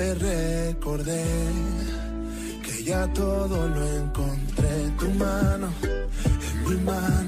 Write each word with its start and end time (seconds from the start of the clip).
mirarte 0.00 0.14
recordé 0.14 1.24
que 2.62 2.84
ya 2.84 3.06
todo 3.12 3.68
lo 3.68 3.86
encontré. 3.98 4.90
Tu 4.98 5.10
mano 5.10 5.68
en 5.82 6.68
mi 6.68 6.76
mano, 6.84 7.19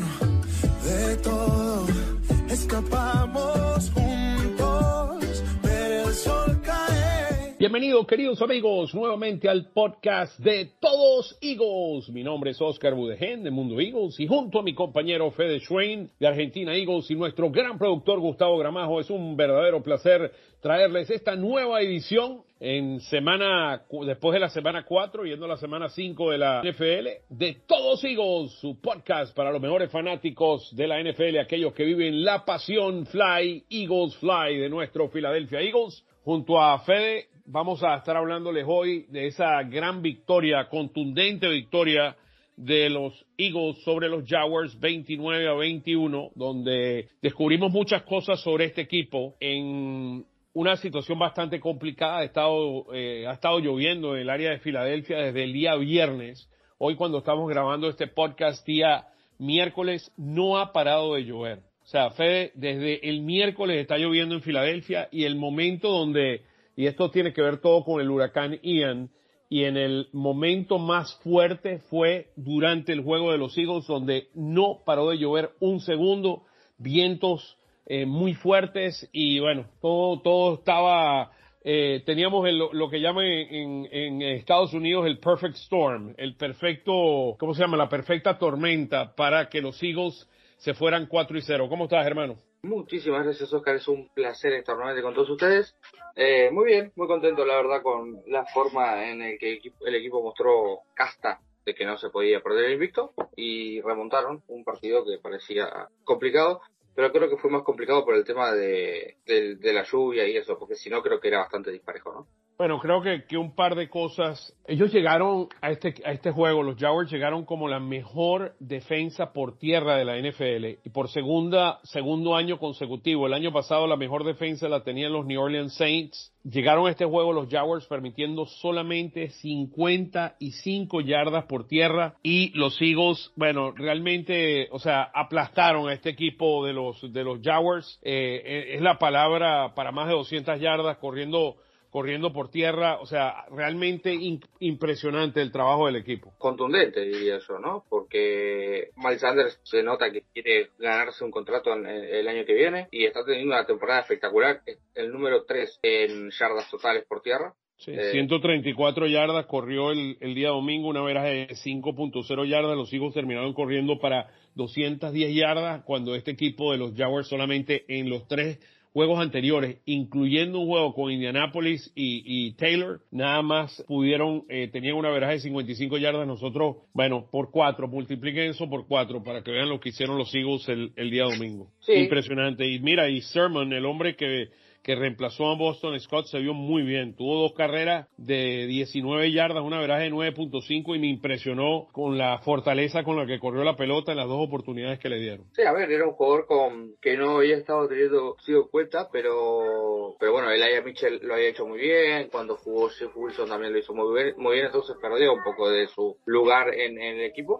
cae. 7.62 7.72
Bienvenidos, 7.72 8.06
queridos 8.06 8.42
amigos, 8.42 8.94
nuevamente 8.94 9.48
al 9.48 9.70
podcast 9.72 10.38
de 10.40 10.72
Todos 10.80 11.38
Eagles. 11.40 12.08
Mi 12.10 12.22
nombre 12.22 12.50
es 12.50 12.60
Oscar 12.60 12.94
Budegen 12.94 13.44
de 13.44 13.50
Mundo 13.50 13.80
Eagles 13.80 14.18
y 14.18 14.26
junto 14.26 14.58
a 14.58 14.62
mi 14.62 14.74
compañero 14.74 15.30
Fede 15.30 15.60
Schwein 15.60 16.10
de 16.18 16.26
Argentina 16.26 16.74
Eagles 16.74 17.10
y 17.10 17.14
nuestro 17.14 17.50
gran 17.50 17.78
productor 17.78 18.20
Gustavo 18.20 18.58
Gramajo, 18.58 19.00
es 19.00 19.10
un 19.10 19.36
verdadero 19.36 19.82
placer 19.82 20.32
traerles 20.60 21.10
esta 21.10 21.34
nueva 21.34 21.80
edición 21.80 22.42
en 22.60 23.00
semana, 23.00 23.82
después 24.06 24.34
de 24.34 24.40
la 24.40 24.48
semana 24.48 24.84
4, 24.84 25.24
yendo 25.24 25.46
a 25.46 25.48
la 25.48 25.56
semana 25.56 25.88
5 25.88 26.30
de 26.30 26.38
la 26.38 26.62
NFL, 26.62 27.08
de 27.30 27.62
Todos 27.66 28.04
Eagles, 28.04 28.52
su 28.60 28.80
podcast 28.80 29.34
para 29.34 29.50
los 29.50 29.60
mejores 29.60 29.90
fanáticos 29.90 30.74
de 30.76 30.86
la 30.86 31.02
NFL, 31.02 31.38
aquellos 31.38 31.72
que 31.72 31.84
viven 31.84 32.24
la 32.24 32.44
pasión 32.44 33.06
Fly, 33.06 33.64
Eagles 33.70 34.16
Fly 34.16 34.58
de 34.58 34.68
nuestro 34.68 35.08
Philadelphia 35.10 35.60
Eagles. 35.60 36.04
Junto 36.24 36.62
a 36.62 36.78
Fede, 36.78 37.26
vamos 37.44 37.82
a 37.82 37.96
estar 37.96 38.16
hablándoles 38.16 38.64
hoy 38.66 39.06
de 39.08 39.26
esa 39.26 39.62
gran 39.62 40.02
victoria, 40.02 40.68
contundente 40.68 41.48
victoria 41.48 42.16
de 42.56 42.90
los 42.90 43.24
Eagles 43.36 43.82
sobre 43.84 44.08
los 44.08 44.24
Jaguars 44.28 44.78
29 44.78 45.48
a 45.48 45.54
21, 45.54 46.30
donde 46.34 47.08
descubrimos 47.20 47.72
muchas 47.72 48.02
cosas 48.02 48.40
sobre 48.40 48.66
este 48.66 48.82
equipo 48.82 49.34
en 49.40 50.24
una 50.54 50.76
situación 50.76 51.18
bastante 51.18 51.58
complicada. 51.60 52.18
Ha 52.18 52.24
estado, 52.24 52.86
eh, 52.94 53.26
ha 53.26 53.32
estado 53.32 53.58
lloviendo 53.58 54.14
en 54.14 54.22
el 54.22 54.30
área 54.30 54.50
de 54.50 54.58
Filadelfia 54.58 55.18
desde 55.18 55.44
el 55.44 55.52
día 55.52 55.74
viernes. 55.76 56.48
Hoy 56.78 56.94
cuando 56.96 57.18
estamos 57.18 57.48
grabando 57.48 57.88
este 57.88 58.06
podcast 58.06 58.66
día 58.66 59.06
miércoles 59.38 60.12
no 60.16 60.58
ha 60.58 60.72
parado 60.72 61.14
de 61.14 61.24
llover. 61.24 61.60
O 61.84 61.86
sea, 61.86 62.10
Fede, 62.10 62.52
desde 62.54 63.08
el 63.08 63.22
miércoles 63.22 63.80
está 63.80 63.98
lloviendo 63.98 64.34
en 64.34 64.42
Filadelfia 64.42 65.08
y 65.10 65.24
el 65.24 65.34
momento 65.34 65.90
donde, 65.90 66.42
y 66.76 66.86
esto 66.86 67.10
tiene 67.10 67.32
que 67.32 67.42
ver 67.42 67.58
todo 67.58 67.84
con 67.84 68.00
el 68.00 68.10
huracán 68.10 68.58
Ian, 68.62 69.10
y 69.48 69.64
en 69.64 69.76
el 69.76 70.08
momento 70.12 70.78
más 70.78 71.14
fuerte 71.22 71.80
fue 71.90 72.30
durante 72.36 72.92
el 72.92 73.02
juego 73.02 73.32
de 73.32 73.38
los 73.38 73.56
Eagles, 73.58 73.86
donde 73.86 74.28
no 74.34 74.80
paró 74.86 75.10
de 75.10 75.18
llover 75.18 75.50
un 75.60 75.80
segundo, 75.80 76.44
vientos 76.78 77.58
eh, 77.84 78.06
muy 78.06 78.32
fuertes 78.32 79.08
y 79.12 79.40
bueno, 79.40 79.66
todo, 79.82 80.20
todo 80.22 80.54
estaba, 80.54 81.32
eh, 81.64 82.02
teníamos 82.06 82.48
lo 82.50 82.88
que 82.88 83.00
llaman 83.00 83.26
en, 83.26 83.88
en, 83.92 84.22
Estados 84.22 84.72
Unidos 84.72 85.04
el 85.04 85.18
perfect 85.18 85.56
storm, 85.56 86.14
el 86.16 86.34
perfecto, 86.36 87.36
¿cómo 87.38 87.54
se 87.54 87.60
llama? 87.60 87.76
La 87.76 87.90
perfecta 87.90 88.38
tormenta 88.38 89.14
para 89.14 89.50
que 89.50 89.60
los 89.60 89.82
Eagles 89.82 90.26
se 90.56 90.72
fueran 90.72 91.06
4 91.06 91.36
y 91.36 91.42
0. 91.42 91.68
¿Cómo 91.68 91.84
estás, 91.84 92.06
hermano? 92.06 92.36
Muchísimas 92.62 93.24
gracias, 93.24 93.52
Oscar. 93.52 93.76
Es 93.76 93.88
un 93.88 94.08
placer 94.10 94.52
estar 94.52 94.76
nuevamente 94.76 95.02
con 95.02 95.14
todos 95.14 95.30
ustedes. 95.30 95.74
Eh, 96.14 96.50
muy 96.52 96.66
bien, 96.66 96.92
muy 96.94 97.08
contento, 97.08 97.44
la 97.44 97.56
verdad, 97.56 97.82
con 97.82 98.22
la 98.26 98.44
forma 98.46 99.08
en 99.08 99.20
el 99.22 99.38
que 99.38 99.60
el 99.80 99.94
equipo 99.94 100.22
mostró 100.22 100.80
casta 100.94 101.40
de 101.64 101.74
que 101.74 101.84
no 101.84 101.96
se 101.98 102.10
podía 102.10 102.40
perder 102.40 102.66
el 102.66 102.72
invicto 102.74 103.12
y 103.36 103.80
remontaron 103.80 104.42
un 104.48 104.64
partido 104.64 105.04
que 105.04 105.18
parecía 105.18 105.88
complicado 106.04 106.60
pero 106.94 107.12
creo 107.12 107.28
que 107.30 107.36
fue 107.36 107.50
más 107.50 107.62
complicado 107.62 108.04
por 108.04 108.14
el 108.14 108.24
tema 108.24 108.52
de, 108.52 109.16
de, 109.24 109.72
la 109.72 109.84
lluvia 109.84 110.26
y 110.26 110.36
eso, 110.36 110.58
porque 110.58 110.74
si 110.74 110.90
no 110.90 111.02
creo 111.02 111.20
que 111.20 111.28
era 111.28 111.38
bastante 111.38 111.70
disparejo, 111.70 112.12
¿no? 112.12 112.26
Bueno, 112.58 112.78
creo 112.78 113.02
que, 113.02 113.24
que, 113.24 113.36
un 113.36 113.54
par 113.54 113.74
de 113.74 113.88
cosas. 113.88 114.54
Ellos 114.66 114.92
llegaron 114.92 115.48
a 115.60 115.70
este, 115.70 115.94
a 116.04 116.12
este 116.12 116.30
juego, 116.30 116.62
los 116.62 116.76
Jaguars 116.76 117.10
llegaron 117.10 117.44
como 117.44 117.66
la 117.66 117.80
mejor 117.80 118.54
defensa 118.60 119.32
por 119.32 119.58
tierra 119.58 119.96
de 119.96 120.04
la 120.04 120.16
NFL 120.16 120.78
y 120.84 120.90
por 120.90 121.08
segunda, 121.08 121.80
segundo 121.82 122.36
año 122.36 122.58
consecutivo. 122.58 123.26
El 123.26 123.32
año 123.32 123.52
pasado 123.52 123.86
la 123.86 123.96
mejor 123.96 124.24
defensa 124.24 124.68
la 124.68 124.84
tenían 124.84 125.12
los 125.12 125.26
New 125.26 125.40
Orleans 125.40 125.74
Saints. 125.74 126.32
Llegaron 126.44 126.86
a 126.86 126.90
este 126.90 127.04
juego 127.04 127.32
los 127.32 127.48
Jaguars 127.48 127.86
permitiendo 127.86 128.46
solamente 128.46 129.30
55 129.30 131.00
yardas 131.00 131.44
por 131.46 131.66
tierra 131.66 132.16
y 132.22 132.50
los 132.56 132.80
Eagles, 132.80 133.32
bueno, 133.34 133.72
realmente, 133.72 134.68
o 134.72 134.78
sea, 134.78 135.10
aplastaron 135.14 135.88
a 135.88 135.94
este 135.94 136.10
equipo 136.10 136.64
de 136.66 136.74
los, 136.74 137.12
de 137.12 137.24
los 137.24 137.40
Jaguars. 137.42 137.98
Eh, 138.02 138.74
es 138.74 138.82
la 138.82 138.98
palabra 138.98 139.74
para 139.74 139.90
más 139.90 140.08
de 140.08 140.14
200 140.14 140.60
yardas 140.60 140.98
corriendo 140.98 141.56
corriendo 141.92 142.32
por 142.32 142.50
tierra, 142.50 142.98
o 143.00 143.06
sea, 143.06 143.44
realmente 143.50 144.18
impresionante 144.60 145.42
el 145.42 145.52
trabajo 145.52 145.86
del 145.86 145.96
equipo. 145.96 146.32
Contundente 146.38 147.02
diría 147.02 147.36
eso, 147.36 147.58
¿no? 147.58 147.84
Porque 147.86 148.88
Miles 148.96 149.20
Sanders 149.20 149.60
se 149.62 149.82
nota 149.82 150.10
que 150.10 150.22
quiere 150.32 150.70
ganarse 150.78 151.22
un 151.22 151.30
contrato 151.30 151.70
el 151.74 152.26
año 152.26 152.46
que 152.46 152.54
viene 152.54 152.88
y 152.90 153.04
está 153.04 153.22
teniendo 153.26 153.54
una 153.54 153.66
temporada 153.66 154.00
espectacular, 154.00 154.62
el 154.94 155.12
número 155.12 155.44
3 155.44 155.80
en 155.82 156.30
yardas 156.30 156.70
totales 156.70 157.04
por 157.04 157.20
tierra. 157.20 157.52
Sí, 157.76 157.92
134 157.94 159.04
eh, 159.04 159.10
yardas 159.10 159.44
corrió 159.44 159.90
el, 159.90 160.16
el, 160.20 160.34
día 160.34 160.48
domingo, 160.48 160.88
una 160.88 161.02
veraje 161.02 161.28
de 161.28 161.48
5.0 161.48 162.48
yardas. 162.48 162.76
Los 162.76 162.92
hijos 162.94 163.12
terminaron 163.12 163.52
corriendo 163.52 163.98
para 163.98 164.30
210 164.54 165.34
yardas, 165.34 165.84
cuando 165.84 166.14
este 166.14 166.30
equipo 166.30 166.72
de 166.72 166.78
los 166.78 166.94
Jaguars 166.94 167.28
solamente 167.28 167.84
en 167.88 168.08
los 168.08 168.26
tres 168.28 168.60
juegos 168.92 169.20
anteriores, 169.20 169.78
incluyendo 169.86 170.60
un 170.60 170.66
juego 170.66 170.94
con 170.94 171.10
Indianapolis 171.10 171.90
y, 171.94 172.52
Taylor, 172.54 173.00
nada 173.10 173.42
más 173.42 173.82
pudieron, 173.88 174.44
eh, 174.48 174.68
tenían 174.68 174.96
una 174.96 175.10
veraje 175.10 175.34
de 175.34 175.40
55 175.40 175.98
yardas. 175.98 176.26
Nosotros, 176.26 176.76
bueno, 176.92 177.26
por 177.30 177.50
cuatro, 177.50 177.88
multipliquen 177.88 178.50
eso 178.50 178.68
por 178.68 178.86
cuatro 178.86 179.22
para 179.22 179.42
que 179.42 179.50
vean 179.50 179.68
lo 179.68 179.80
que 179.80 179.90
hicieron 179.90 180.18
los 180.18 180.34
Eagles 180.34 180.68
el, 180.68 180.92
el 180.96 181.10
día 181.10 181.24
domingo. 181.24 181.70
Impresionante. 181.88 182.66
Y 182.68 182.80
mira, 182.80 183.08
y 183.08 183.22
Sermon, 183.22 183.72
el 183.72 183.86
hombre 183.86 184.14
que 184.14 184.48
que 184.82 184.96
reemplazó 184.96 185.50
a 185.50 185.56
Boston 185.56 185.98
Scott 186.00 186.26
se 186.26 186.38
vio 186.38 186.54
muy 186.54 186.82
bien. 186.82 187.14
Tuvo 187.14 187.40
dos 187.40 187.52
carreras 187.52 188.08
de 188.16 188.66
19 188.66 189.30
yardas, 189.32 189.62
una 189.62 189.80
veraje 189.80 190.04
de 190.04 190.12
9.5 190.12 190.96
y 190.96 190.98
me 190.98 191.06
impresionó 191.06 191.88
con 191.92 192.18
la 192.18 192.38
fortaleza 192.38 193.04
con 193.04 193.16
la 193.16 193.26
que 193.26 193.38
corrió 193.38 193.62
la 193.62 193.76
pelota 193.76 194.12
en 194.12 194.18
las 194.18 194.26
dos 194.26 194.46
oportunidades 194.46 194.98
que 194.98 195.08
le 195.08 195.20
dieron. 195.20 195.46
Sí, 195.52 195.62
a 195.62 195.72
ver, 195.72 195.90
era 195.90 196.06
un 196.06 196.14
jugador 196.14 196.46
con 196.46 196.96
que 197.00 197.16
no 197.16 197.38
había 197.38 197.56
estado 197.56 197.88
teniendo 197.88 198.36
sido 198.40 198.68
cuenta, 198.68 199.08
pero 199.12 200.16
pero 200.18 200.32
bueno, 200.32 200.50
Elijah 200.50 200.82
Mitchell 200.82 201.20
lo 201.22 201.34
había 201.34 201.48
hecho 201.48 201.66
muy 201.66 201.80
bien, 201.80 202.28
cuando 202.30 202.56
jugó 202.56 202.88
Jeff 202.88 203.16
Wilson 203.16 203.48
también 203.48 203.72
lo 203.72 203.78
hizo 203.78 203.94
muy 203.94 204.14
bien, 204.14 204.34
muy 204.36 204.54
bien 204.54 204.66
entonces 204.66 204.96
perdió 205.00 205.32
un 205.32 205.42
poco 205.42 205.70
de 205.70 205.86
su 205.88 206.16
lugar 206.26 206.74
en, 206.74 207.00
el 207.00 207.20
equipo 207.22 207.58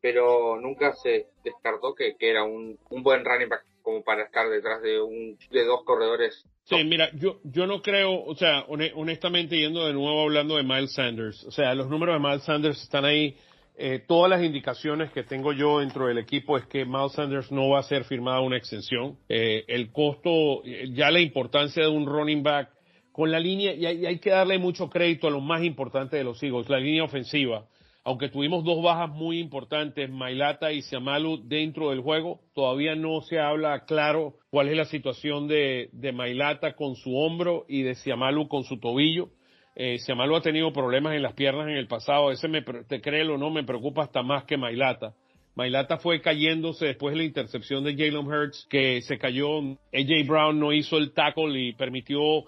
pero 0.00 0.58
nunca 0.60 0.92
se 0.94 1.26
descartó 1.44 1.94
que, 1.94 2.16
que 2.16 2.30
era 2.30 2.44
un, 2.44 2.78
un 2.90 3.02
buen 3.02 3.24
running 3.24 3.48
back 3.48 3.64
como 3.82 4.02
para 4.02 4.24
estar 4.24 4.48
detrás 4.48 4.82
de 4.82 5.00
un 5.00 5.38
de 5.50 5.64
dos 5.64 5.84
corredores. 5.84 6.44
Sí, 6.70 6.84
mira, 6.84 7.10
yo 7.14 7.40
yo 7.44 7.66
no 7.66 7.82
creo, 7.82 8.24
o 8.24 8.34
sea, 8.34 8.64
honestamente 8.68 9.58
yendo 9.58 9.86
de 9.86 9.92
nuevo 9.92 10.22
hablando 10.22 10.56
de 10.56 10.62
Miles 10.62 10.92
Sanders, 10.92 11.44
o 11.44 11.50
sea, 11.50 11.74
los 11.74 11.88
números 11.88 12.14
de 12.14 12.28
Miles 12.28 12.44
Sanders 12.44 12.82
están 12.82 13.04
ahí. 13.04 13.34
Eh, 13.82 14.04
todas 14.06 14.28
las 14.28 14.44
indicaciones 14.44 15.10
que 15.10 15.22
tengo 15.22 15.54
yo 15.54 15.78
dentro 15.78 16.06
del 16.06 16.18
equipo 16.18 16.58
es 16.58 16.66
que 16.66 16.84
Miles 16.84 17.12
Sanders 17.12 17.50
no 17.50 17.70
va 17.70 17.80
a 17.80 17.82
ser 17.82 18.04
firmada 18.04 18.40
una 18.40 18.58
extensión. 18.58 19.16
Eh, 19.26 19.64
el 19.68 19.90
costo, 19.90 20.62
ya 20.92 21.10
la 21.10 21.20
importancia 21.20 21.82
de 21.84 21.88
un 21.88 22.04
running 22.04 22.42
back 22.42 22.68
con 23.10 23.30
la 23.30 23.40
línea, 23.40 23.72
y 23.74 23.86
hay, 23.86 24.06
hay 24.06 24.18
que 24.18 24.30
darle 24.30 24.58
mucho 24.58 24.90
crédito 24.90 25.28
a 25.28 25.30
lo 25.30 25.40
más 25.40 25.64
importante 25.64 26.18
de 26.18 26.24
los 26.24 26.42
Eagles, 26.42 26.68
la 26.68 26.78
línea 26.78 27.04
ofensiva 27.04 27.64
aunque 28.04 28.28
tuvimos 28.28 28.64
dos 28.64 28.82
bajas 28.82 29.10
muy 29.10 29.38
importantes, 29.38 30.08
Mailata 30.10 30.72
y 30.72 30.82
Siamalu 30.82 31.46
dentro 31.46 31.90
del 31.90 32.00
juego, 32.00 32.40
todavía 32.54 32.94
no 32.94 33.20
se 33.20 33.38
habla 33.38 33.84
claro 33.84 34.34
cuál 34.50 34.68
es 34.68 34.76
la 34.76 34.84
situación 34.84 35.46
de, 35.46 35.88
de 35.92 36.12
Mailata 36.12 36.74
con 36.74 36.96
su 36.96 37.16
hombro 37.16 37.64
y 37.68 37.82
de 37.82 37.94
Siamalu 37.94 38.48
con 38.48 38.64
su 38.64 38.78
tobillo. 38.78 39.28
Eh, 39.76 39.98
Siamalu 39.98 40.36
ha 40.36 40.42
tenido 40.42 40.72
problemas 40.72 41.14
en 41.14 41.22
las 41.22 41.34
piernas 41.34 41.68
en 41.68 41.76
el 41.76 41.86
pasado, 41.86 42.32
ese 42.32 42.48
me, 42.48 42.62
te 42.62 43.00
créelo 43.00 43.34
o 43.34 43.38
no, 43.38 43.50
me 43.50 43.64
preocupa 43.64 44.02
hasta 44.02 44.22
más 44.22 44.44
que 44.44 44.56
Mailata. 44.56 45.14
Mailata 45.54 45.98
fue 45.98 46.20
cayéndose 46.20 46.86
después 46.86 47.12
de 47.12 47.18
la 47.18 47.24
intercepción 47.24 47.84
de 47.84 47.94
Jalen 47.94 48.26
Hurts, 48.26 48.66
que 48.68 49.00
se 49.02 49.18
cayó. 49.18 49.60
AJ 49.92 50.26
Brown 50.26 50.58
no 50.58 50.72
hizo 50.72 50.96
el 50.96 51.12
tackle 51.12 51.58
y 51.58 51.72
permitió, 51.72 52.20
uh, 52.20 52.44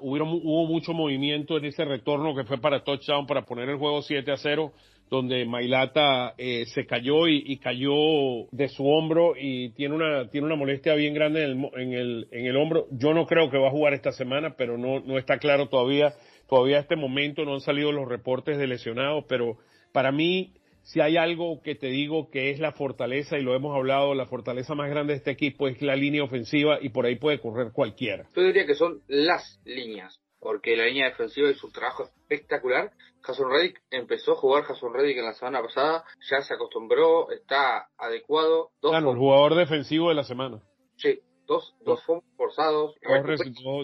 hubo 0.00 0.66
mucho 0.66 0.92
movimiento 0.92 1.58
en 1.58 1.66
ese 1.66 1.84
retorno 1.84 2.34
que 2.34 2.44
fue 2.44 2.58
para 2.58 2.82
touchdown 2.82 3.26
para 3.26 3.42
poner 3.42 3.68
el 3.68 3.76
juego 3.76 4.02
7 4.02 4.30
a 4.32 4.36
0 4.36 4.72
donde 5.10 5.44
Mailata 5.44 6.34
eh, 6.38 6.66
se 6.66 6.86
cayó 6.86 7.26
y, 7.26 7.58
cayó 7.58 8.46
de 8.52 8.68
su 8.68 8.86
hombro 8.86 9.34
y 9.36 9.70
tiene 9.70 9.96
una, 9.96 10.30
tiene 10.30 10.46
una 10.46 10.56
molestia 10.56 10.94
bien 10.94 11.14
grande 11.14 11.42
en 11.42 11.50
el, 11.50 11.80
en, 11.80 11.92
el, 11.92 12.28
en 12.30 12.46
el 12.46 12.56
hombro. 12.56 12.86
Yo 12.92 13.12
no 13.12 13.26
creo 13.26 13.50
que 13.50 13.58
va 13.58 13.68
a 13.68 13.72
jugar 13.72 13.92
esta 13.92 14.12
semana, 14.12 14.54
pero 14.56 14.78
no, 14.78 15.00
no 15.00 15.18
está 15.18 15.38
claro 15.38 15.68
todavía. 15.68 16.14
Todavía 16.48 16.78
este 16.78 16.96
momento 16.96 17.44
no 17.44 17.54
han 17.54 17.60
salido 17.60 17.90
los 17.90 18.08
reportes 18.08 18.56
de 18.56 18.68
lesionados, 18.68 19.24
pero 19.28 19.58
para 19.92 20.12
mí 20.12 20.54
si 20.82 21.00
hay 21.00 21.16
algo 21.16 21.60
que 21.62 21.74
te 21.74 21.88
digo 21.88 22.30
que 22.30 22.50
es 22.50 22.58
la 22.58 22.72
fortaleza, 22.72 23.38
y 23.38 23.42
lo 23.42 23.54
hemos 23.54 23.76
hablado, 23.76 24.14
la 24.14 24.26
fortaleza 24.26 24.74
más 24.74 24.90
grande 24.90 25.12
de 25.12 25.18
este 25.18 25.30
equipo 25.30 25.68
es 25.68 25.80
la 25.82 25.96
línea 25.96 26.24
ofensiva 26.24 26.78
y 26.80 26.88
por 26.88 27.06
ahí 27.06 27.16
puede 27.16 27.40
correr 27.40 27.72
cualquiera. 27.72 28.28
Yo 28.34 28.42
diría 28.42 28.66
que 28.66 28.74
son 28.74 29.02
las 29.06 29.60
líneas, 29.64 30.20
porque 30.38 30.76
la 30.76 30.86
línea 30.86 31.10
defensiva 31.10 31.50
es 31.50 31.62
un 31.62 31.72
trabajo 31.72 32.04
espectacular. 32.04 32.92
Jason 33.22 33.50
Reddick 33.50 33.82
empezó 33.90 34.32
a 34.32 34.36
jugar 34.36 34.64
Jason 34.64 34.92
Reddick 34.92 35.18
en 35.18 35.26
la 35.26 35.34
semana 35.34 35.62
pasada, 35.62 36.04
ya 36.30 36.40
se 36.42 36.54
acostumbró, 36.54 37.30
está 37.30 37.88
adecuado. 37.98 38.70
Dos 38.80 38.94
el 38.94 39.04
jugador 39.04 39.54
defensivo 39.54 40.08
de 40.08 40.14
la 40.14 40.24
semana. 40.24 40.60
Sí, 40.96 41.20
dos, 41.46 41.74
dos 41.84 42.02
forzados. 42.36 42.94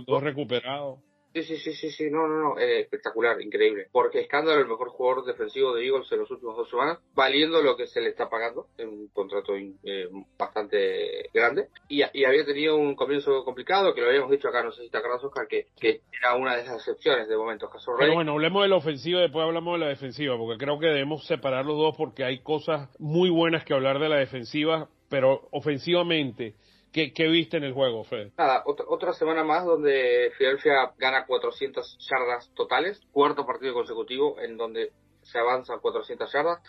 dos 0.07 0.23
recuperados. 0.23 1.01
Sí, 1.37 1.43
sí, 1.43 1.57
sí, 1.59 1.75
sí, 1.75 1.91
sí, 1.91 2.05
no, 2.11 2.27
no, 2.27 2.41
no, 2.41 2.59
eh, 2.59 2.81
espectacular, 2.81 3.39
increíble. 3.43 3.89
Porque 3.93 4.21
Escándalo, 4.21 4.59
el 4.59 4.69
mejor 4.69 4.89
jugador 4.89 5.27
defensivo 5.27 5.75
de 5.75 5.85
Eagles 5.85 6.11
en 6.11 6.21
los 6.21 6.31
últimos 6.31 6.57
dos 6.57 6.71
semanas, 6.71 6.99
valiendo 7.15 7.61
lo 7.61 7.77
que 7.77 7.87
se 7.87 8.01
le 8.01 8.09
está 8.09 8.31
pagando, 8.31 8.69
en 8.79 8.89
un 8.89 9.09
contrato 9.09 9.55
eh, 9.55 10.09
bastante 10.39 11.29
grande. 11.35 11.69
Y, 11.91 12.01
había 12.03 12.47
tenido 12.47 12.77
un 12.77 12.95
comienzo 12.95 13.45
complicado, 13.45 13.95
que 13.95 14.01
lo 14.01 14.09
habíamos 14.09 14.31
dicho 14.31 14.49
acá, 14.49 14.63
no 14.63 14.73
sé 14.73 14.85
si 14.85 14.89
te 14.89 14.97
acuerdas, 14.97 15.25
Oscar, 15.25 15.47
que, 15.47 15.67
que 15.79 16.01
era 16.19 16.37
una 16.37 16.57
de 16.57 16.63
esas 16.63 16.77
excepciones 16.77 17.29
de 17.29 17.37
momento. 17.37 17.69
Pero 17.99 18.15
bueno, 18.15 18.33
hablemos 18.33 18.63
de 18.63 18.69
la 18.69 18.77
ofensiva, 18.77 19.21
después 19.21 19.45
hablamos 19.45 19.79
de 19.79 19.85
la 19.85 19.91
defensiva, 19.91 20.39
porque 20.39 20.57
creo 20.57 20.79
que 20.79 20.87
debemos 20.87 21.27
separar 21.27 21.67
los 21.67 21.77
dos 21.77 21.95
porque 21.99 22.25
hay 22.25 22.39
cosas 22.39 22.89
muy 22.99 23.29
buenas 23.29 23.63
que 23.67 23.75
hablar 23.75 23.99
de 23.99 24.09
la 24.09 24.17
defensiva, 24.17 24.89
pero 25.11 25.49
ofensivamente 25.51 26.55
¿Qué, 26.97 27.29
viste 27.29 27.59
en 27.59 27.65
el 27.65 27.75
juego, 27.75 28.05
Fred? 28.05 28.31
Nada, 28.39 28.63
otra, 28.65 29.13
semana 29.13 29.45
más 29.45 29.67
donde 29.67 30.33
Filadelfia 30.39 30.95
gana 30.97 31.27
400 31.27 31.99
yardas 32.09 32.51
totales, 32.55 33.03
cuarto 33.13 33.45
partido 33.45 33.75
consecutivo 33.75 34.41
en 34.41 34.57
donde 34.57 34.93
se 35.21 35.39
avanza 35.39 35.77
400 35.77 36.33
yardas. 36.33 36.63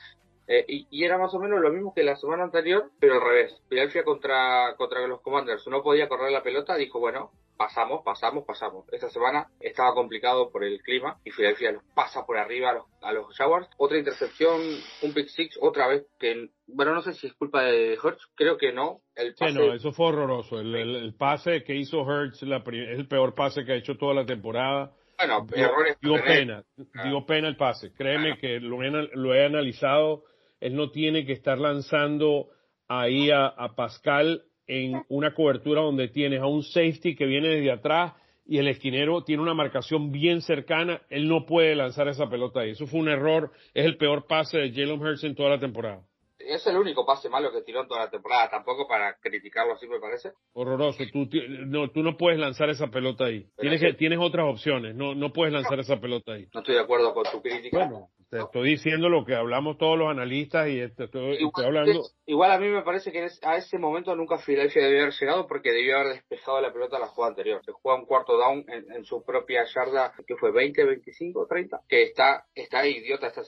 Eh, 0.48 0.66
y, 0.68 1.04
era 1.04 1.18
más 1.18 1.34
o 1.34 1.40
menos 1.40 1.60
lo 1.60 1.72
mismo 1.72 1.94
que 1.94 2.04
la 2.04 2.16
semana 2.16 2.44
anterior, 2.44 2.90
pero 3.00 3.16
al 3.16 3.22
revés. 3.22 3.62
Filadelfia 3.68 4.04
contra, 4.04 4.76
contra 4.78 5.06
los 5.06 5.22
Commanders 5.22 5.68
no 5.68 5.84
podía 5.84 6.08
correr 6.08 6.32
la 6.32 6.42
pelota, 6.42 6.76
dijo, 6.76 7.00
bueno, 7.00 7.32
pasamos, 7.58 8.02
pasamos, 8.06 8.46
pasamos. 8.46 8.86
Esta 8.94 9.10
semana 9.10 9.48
estaba 9.60 9.94
complicado 9.94 10.50
por 10.50 10.64
el 10.64 10.82
clima 10.82 11.20
y 11.26 11.32
Filadelfia 11.32 11.74
los 11.74 11.84
pasa 11.94 12.26
por 12.26 12.38
arriba 12.38 12.70
a 12.70 12.74
los, 12.76 12.86
a 13.02 13.12
los 13.12 13.36
Jaguars. 13.36 13.68
Otra 13.78 13.98
intercepción, 13.98 14.62
un 15.02 15.14
pick 15.14 15.28
six, 15.28 15.58
otra 15.60 15.88
vez 15.88 16.06
que, 16.18 16.50
bueno, 16.68 16.94
no 16.94 17.02
sé 17.02 17.14
si 17.14 17.28
es 17.28 17.34
culpa 17.34 17.64
de 17.64 17.96
Hertz, 17.96 18.30
creo 18.36 18.58
que 18.58 18.72
no. 18.72 19.02
El 19.16 19.36
pase... 19.36 19.54
no, 19.54 19.74
eso 19.74 19.92
fue 19.92 20.08
horroroso. 20.08 20.60
El, 20.60 21.14
pase 21.18 21.64
que 21.64 21.76
hizo 21.76 22.10
Hertz 22.10 22.42
es 22.44 23.00
el 23.00 23.08
peor 23.08 23.36
pase 23.36 23.66
que 23.66 23.74
ha 23.74 23.76
hecho 23.76 23.98
toda 23.98 24.14
la 24.14 24.26
temporada. 24.26 24.94
Bueno, 25.18 25.48
errores. 25.54 25.98
Digo 26.00 26.16
pena, 26.24 26.64
digo 27.04 27.26
pena 27.26 27.48
el 27.48 27.58
pase. 27.58 27.92
Créeme 27.92 28.38
que 28.38 28.60
lo 28.60 28.84
he, 28.84 28.92
lo 29.14 29.34
he 29.34 29.46
analizado. 29.46 30.24
Él 30.60 30.76
no 30.76 30.92
tiene 30.92 31.26
que 31.26 31.34
estar 31.34 31.58
lanzando 31.58 32.50
ahí 32.88 33.32
a, 33.32 33.48
a 33.48 33.76
Pascal 33.76 34.44
en 34.66 35.04
una 35.10 35.34
cobertura 35.34 35.82
donde 35.82 36.10
tienes 36.10 36.42
a 36.42 36.48
un 36.48 36.64
safety 36.64 37.16
que 37.16 37.26
viene 37.26 37.48
desde 37.48 37.72
atrás 37.72 38.14
y 38.46 38.60
el 38.60 38.68
esquinero 38.68 39.24
tiene 39.24 39.42
una 39.42 39.54
marcación 39.54 40.12
bien 40.12 40.42
cercana, 40.42 41.02
él 41.10 41.28
no 41.28 41.46
puede 41.46 41.76
lanzar 41.76 42.08
esa 42.08 42.30
pelota 42.30 42.62
ahí. 42.62 42.72
Eso 42.72 42.88
fue 42.88 43.00
un 43.00 43.10
error, 43.10 43.52
es 43.74 43.86
el 43.86 43.98
peor 43.98 44.26
pase 44.26 44.58
de 44.58 44.72
Jalen 44.72 45.02
Hurts 45.02 45.24
en 45.24 45.36
toda 45.36 45.50
la 45.50 45.60
temporada 45.60 46.02
es 46.48 46.66
el 46.68 46.78
único 46.78 47.06
pase 47.06 47.30
malo 47.30 47.52
que 47.52 47.62
tiró 47.62 47.82
en 47.82 47.88
toda 47.88 48.06
la 48.06 48.10
temporada, 48.10 48.50
tampoco 48.50 48.88
para 48.88 49.16
criticarlo 49.20 49.74
así 49.74 49.88
me 49.88 50.00
parece. 50.00 50.32
Horroroso, 50.54 51.04
tú 51.12 51.28
no, 51.66 51.90
tú 51.90 52.04
no 52.04 52.16
puedes 52.18 52.40
lanzar 52.40 52.70
esa 52.70 52.88
pelota 52.88 53.26
ahí. 53.26 53.46
tienes, 53.58 53.82
que, 53.82 53.94
tienes 53.94 54.20
otras 54.20 54.48
opciones, 54.48 54.96
no, 54.96 55.14
no 55.14 55.34
puedes 55.34 55.54
lanzar 55.54 55.80
esa 55.80 56.00
pelota 56.00 56.34
ahí. 56.34 56.48
No 56.54 56.62
estoy 56.62 56.76
de 56.76 56.82
acuerdo 56.82 57.14
con 57.14 57.26
tu 57.32 57.42
crítica. 57.42 57.78
Bueno, 57.78 58.10
te 58.30 58.40
estoy 58.40 58.72
diciendo 58.72 59.08
lo 59.08 59.24
que 59.24 59.36
hablamos 59.36 59.78
todos 59.78 59.98
los 59.98 60.10
analistas 60.10 60.68
y 60.68 60.82
estoy, 60.82 61.40
hablando. 61.64 62.04
Igual 62.26 62.52
a 62.52 62.60
mí 62.60 62.68
me 62.68 62.82
parece 62.82 63.12
que 63.12 63.26
a 63.44 63.56
ese 63.56 63.78
momento 63.78 64.14
nunca 64.16 64.38
Philadelphia 64.38 64.84
debió 64.84 65.02
haber 65.04 65.14
llegado 65.14 65.48
porque 65.48 65.72
debió 65.72 65.98
haber 65.98 66.14
despejado 66.16 66.60
la 66.60 66.74
pelota 66.74 66.98
a 66.98 67.00
la 67.00 67.08
jugada 67.08 67.32
anterior. 67.32 67.62
Se 67.64 67.72
juega 67.72 68.00
un 68.00 68.06
cuarto 68.06 68.38
down 68.38 68.66
en, 68.68 69.06
su 69.06 69.24
propia 69.24 69.64
yarda, 69.64 70.14
que 70.26 70.36
fue 70.36 70.52
20, 70.52 70.84
25, 70.84 71.48
30, 71.48 71.82
que 71.88 72.04
está, 72.04 72.46
está 72.54 72.86
idiota. 72.86 73.28
Está, 73.28 73.42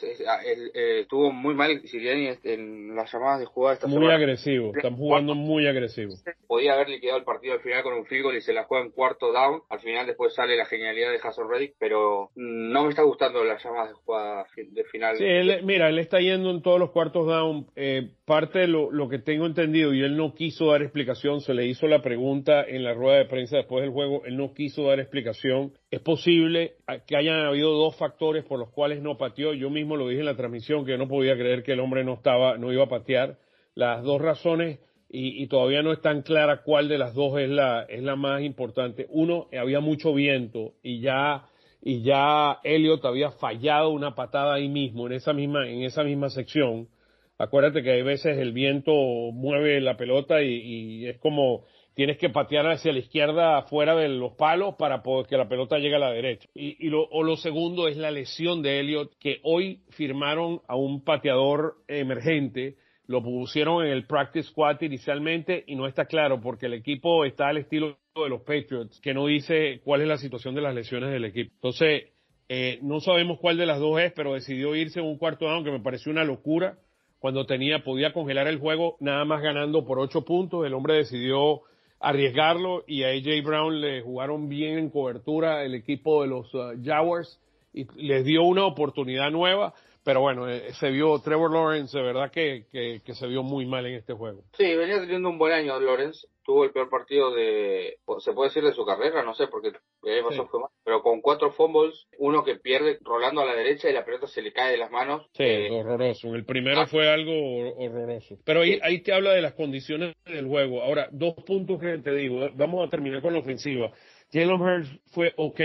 eh, 0.45 1.01
estuvo 1.01 1.31
muy 1.31 1.55
mal 1.55 1.81
Siriani 1.85 2.37
en 2.43 2.95
las 2.95 3.11
llamadas 3.11 3.41
de 3.41 3.45
jugada 3.47 3.75
esta 3.75 3.87
Muy 3.87 4.09
agresivo, 4.09 4.71
están 4.73 4.95
jugando 4.95 5.35
muy 5.35 5.67
agresivo. 5.67 6.13
Podía 6.47 6.73
haber 6.73 6.87
liquidado 6.87 7.19
el 7.19 7.25
partido 7.25 7.55
al 7.55 7.61
final 7.61 7.83
con 7.83 7.93
un 7.93 8.05
field 8.05 8.23
goal 8.23 8.37
y 8.37 8.41
se 8.41 8.53
la 8.53 8.63
juega 8.63 8.85
en 8.85 8.91
cuarto 8.91 9.33
down. 9.33 9.61
Al 9.69 9.81
final 9.81 10.07
después 10.07 10.33
sale 10.33 10.55
la 10.55 10.65
genialidad 10.65 11.11
de 11.11 11.19
Jason 11.19 11.49
Reddick, 11.49 11.75
pero 11.77 12.29
no 12.35 12.83
me 12.83 12.89
está 12.89 13.03
gustando 13.03 13.43
las 13.43 13.61
llamadas 13.61 13.89
de 13.89 13.95
jugada 13.95 14.45
de 14.71 14.83
final. 14.85 15.17
Sí, 15.17 15.25
mira, 15.63 15.89
él 15.89 15.99
está 15.99 16.19
yendo 16.19 16.51
en 16.51 16.61
todos 16.61 16.79
los 16.79 16.91
cuartos 16.91 17.27
down. 17.27 17.67
Eh, 17.75 18.11
parte 18.25 18.59
de 18.59 18.67
lo, 18.67 19.09
que 19.09 19.19
tengo 19.19 19.45
entendido, 19.45 19.93
y 19.93 20.01
él 20.01 20.15
no 20.15 20.33
quiso 20.33 20.67
dar 20.67 20.81
explicación, 20.81 21.41
se 21.41 21.53
le 21.53 21.65
hizo 21.65 21.87
la 21.87 22.01
pregunta 22.01 22.63
en 22.63 22.83
la 22.83 22.93
rueda 22.93 23.17
de 23.17 23.25
prensa 23.25 23.57
después 23.57 23.83
del 23.83 23.91
juego, 23.91 24.23
él 24.25 24.37
no 24.37 24.53
quiso 24.53 24.83
dar 24.83 24.99
explicación. 24.99 25.73
Es 25.89 26.01
posible 26.01 26.73
que 27.07 27.17
hayan 27.17 27.45
habido 27.45 27.71
dos 27.71 27.95
factores 27.97 28.45
por 28.45 28.59
los 28.59 28.69
cuales 28.69 29.01
no 29.01 29.17
pateó. 29.17 29.53
Yo 29.53 29.69
mismo 29.69 29.95
lo 29.95 30.07
dije 30.07 30.21
en 30.21 30.25
la 30.25 30.35
transmisión 30.37 30.85
que 30.85 30.91
yo 30.91 30.97
no 30.97 31.07
podía 31.07 31.35
creer 31.35 31.63
que 31.63 31.73
el 31.73 31.79
hombre 31.79 32.03
no 32.03 32.13
estaba, 32.13 32.57
no 32.57 32.71
iba 32.71 32.83
a 32.83 32.89
patear. 32.89 33.37
Las 33.75 34.03
dos 34.03 34.21
razones 34.21 34.79
y, 35.09 35.41
y, 35.41 35.47
todavía 35.47 35.81
no 35.81 35.91
es 35.91 36.01
tan 36.01 36.21
clara 36.21 36.61
cuál 36.63 36.87
de 36.87 36.99
las 36.99 37.15
dos 37.15 37.39
es 37.39 37.49
la, 37.49 37.83
es 37.89 38.03
la 38.03 38.15
más 38.15 38.43
importante. 38.43 39.07
Uno, 39.09 39.47
había 39.59 39.79
mucho 39.79 40.13
viento 40.13 40.73
y 40.83 41.01
ya 41.01 41.47
y 41.81 42.01
ya 42.01 42.59
Elliot 42.63 43.03
había 43.05 43.31
fallado 43.31 43.89
una 43.89 44.15
patada 44.15 44.55
ahí 44.55 44.67
mismo, 44.67 45.07
en 45.07 45.13
esa 45.13 45.33
misma, 45.33 45.67
en 45.67 45.83
esa 45.83 46.03
misma 46.03 46.29
sección. 46.29 46.89
Acuérdate 47.37 47.83
que 47.83 47.91
hay 47.91 48.01
veces 48.01 48.37
el 48.37 48.51
viento 48.51 48.91
mueve 48.91 49.79
la 49.79 49.95
pelota 49.95 50.41
y, 50.41 51.07
es 51.07 51.17
como 51.19 51.63
tienes 51.93 52.17
que 52.17 52.29
patear 52.29 52.67
hacia 52.67 52.91
la 52.91 52.99
izquierda 52.99 53.57
afuera 53.57 53.95
de 53.95 54.09
los 54.09 54.33
palos 54.33 54.75
para 54.75 55.01
que 55.27 55.37
la 55.37 55.47
pelota 55.47 55.77
llegue 55.79 55.95
a 55.95 55.99
la 55.99 56.11
derecha. 56.11 56.49
Y, 56.53 56.85
y 56.85 56.89
lo, 56.89 57.03
o 57.03 57.23
lo 57.23 57.37
segundo 57.37 57.87
es 57.87 57.97
la 57.97 58.11
lesión 58.11 58.61
de 58.61 58.79
Elliot, 58.79 59.17
que 59.19 59.39
hoy 59.43 59.81
firmaron 59.89 60.61
a 60.67 60.75
un 60.75 61.03
pateador 61.03 61.75
emergente 61.87 62.75
lo 63.09 63.23
pusieron 63.23 63.83
en 63.83 63.91
el 63.91 64.05
practice 64.05 64.49
squad 64.49 64.79
inicialmente 64.81 65.63
y 65.65 65.75
no 65.75 65.87
está 65.87 66.05
claro 66.05 66.39
porque 66.39 66.67
el 66.67 66.75
equipo 66.75 67.25
está 67.25 67.47
al 67.47 67.57
estilo 67.57 67.97
de 68.13 68.29
los 68.29 68.41
Patriots, 68.41 69.01
que 69.01 69.15
no 69.15 69.25
dice 69.25 69.81
cuál 69.83 70.01
es 70.01 70.07
la 70.07 70.17
situación 70.17 70.53
de 70.53 70.61
las 70.61 70.75
lesiones 70.75 71.09
del 71.09 71.25
equipo. 71.25 71.51
Entonces, 71.55 72.03
eh, 72.49 72.77
no 72.83 72.99
sabemos 72.99 73.39
cuál 73.39 73.57
de 73.57 73.65
las 73.65 73.79
dos 73.79 73.99
es, 73.99 74.13
pero 74.13 74.35
decidió 74.35 74.75
irse 74.75 74.99
en 74.99 75.07
un 75.07 75.17
cuarto 75.17 75.45
down 75.47 75.63
que 75.63 75.71
me 75.71 75.79
pareció 75.79 76.11
una 76.11 76.23
locura 76.23 76.77
cuando 77.17 77.47
tenía, 77.47 77.83
podía 77.83 78.13
congelar 78.13 78.47
el 78.47 78.59
juego 78.59 78.95
nada 78.99 79.25
más 79.25 79.41
ganando 79.41 79.83
por 79.85 79.97
ocho 79.97 80.23
puntos. 80.23 80.63
El 80.67 80.75
hombre 80.75 80.93
decidió 80.93 81.61
arriesgarlo 81.99 82.83
y 82.85 83.05
a 83.05 83.07
AJ 83.07 83.43
Brown 83.43 83.81
le 83.81 84.01
jugaron 84.03 84.49
bien 84.49 84.77
en 84.77 84.91
cobertura 84.91 85.63
el 85.63 85.73
equipo 85.73 86.21
de 86.21 86.27
los 86.27 86.53
uh, 86.53 86.79
Jaguars 86.83 87.41
y 87.73 87.87
les 87.95 88.23
dio 88.23 88.43
una 88.43 88.65
oportunidad 88.65 89.31
nueva 89.31 89.73
pero 90.09 90.21
bueno, 90.21 90.49
eh, 90.49 90.73
se 90.73 90.89
vio 90.89 91.19
Trevor 91.19 91.53
Lawrence, 91.53 91.95
de 91.95 92.03
verdad 92.03 92.31
que, 92.31 92.65
que, 92.71 93.13
se 93.13 93.27
vio 93.27 93.43
muy 93.43 93.67
mal 93.67 93.85
en 93.85 93.93
este 93.93 94.13
juego. 94.13 94.41
Sí, 94.57 94.75
venía 94.75 94.99
teniendo 94.99 95.29
un 95.29 95.37
buen 95.37 95.53
año 95.53 95.79
Lawrence. 95.79 96.25
Tuvo 96.43 96.63
el 96.63 96.71
peor 96.71 96.89
partido 96.89 97.29
de, 97.29 97.99
se 98.17 98.33
puede 98.33 98.49
decir 98.49 98.63
de 98.63 98.73
su 98.73 98.83
carrera, 98.87 99.21
no 99.21 99.35
sé, 99.35 99.45
porque 99.45 99.67
el 99.67 100.23
fue 100.23 100.59
mal. 100.61 100.71
Pero 100.83 101.03
con 101.03 101.21
cuatro 101.21 101.51
fumbles, 101.51 102.07
uno 102.17 102.43
que 102.43 102.55
pierde 102.55 102.97
rolando 103.01 103.41
a 103.41 103.45
la 103.45 103.53
derecha 103.53 103.87
y 103.87 103.93
la 103.93 104.03
pelota 104.03 104.25
se 104.25 104.41
le 104.41 104.51
cae 104.51 104.71
de 104.71 104.79
las 104.79 104.89
manos. 104.89 105.27
Sí, 105.33 105.43
eh, 105.43 105.69
horroroso. 105.69 106.33
El 106.33 106.43
primero 106.43 106.81
ah. 106.81 106.87
fue 106.87 107.07
algo 107.07 107.31
horroroso. 107.77 108.39
Pero 108.43 108.61
ahí, 108.61 108.79
ahí 108.81 109.03
te 109.03 109.13
habla 109.13 109.33
de 109.33 109.43
las 109.43 109.53
condiciones 109.53 110.15
del 110.25 110.47
juego. 110.47 110.81
Ahora, 110.81 111.07
dos 111.11 111.35
puntos 111.45 111.79
que 111.79 111.99
te 111.99 112.15
digo. 112.15 112.49
Vamos 112.55 112.87
a 112.87 112.89
terminar 112.89 113.21
con 113.21 113.33
la 113.33 113.41
ofensiva. 113.41 113.91
Jalen 114.33 114.59
Hurts 114.59 114.89
fue 115.11 115.33
ok, 115.37 115.61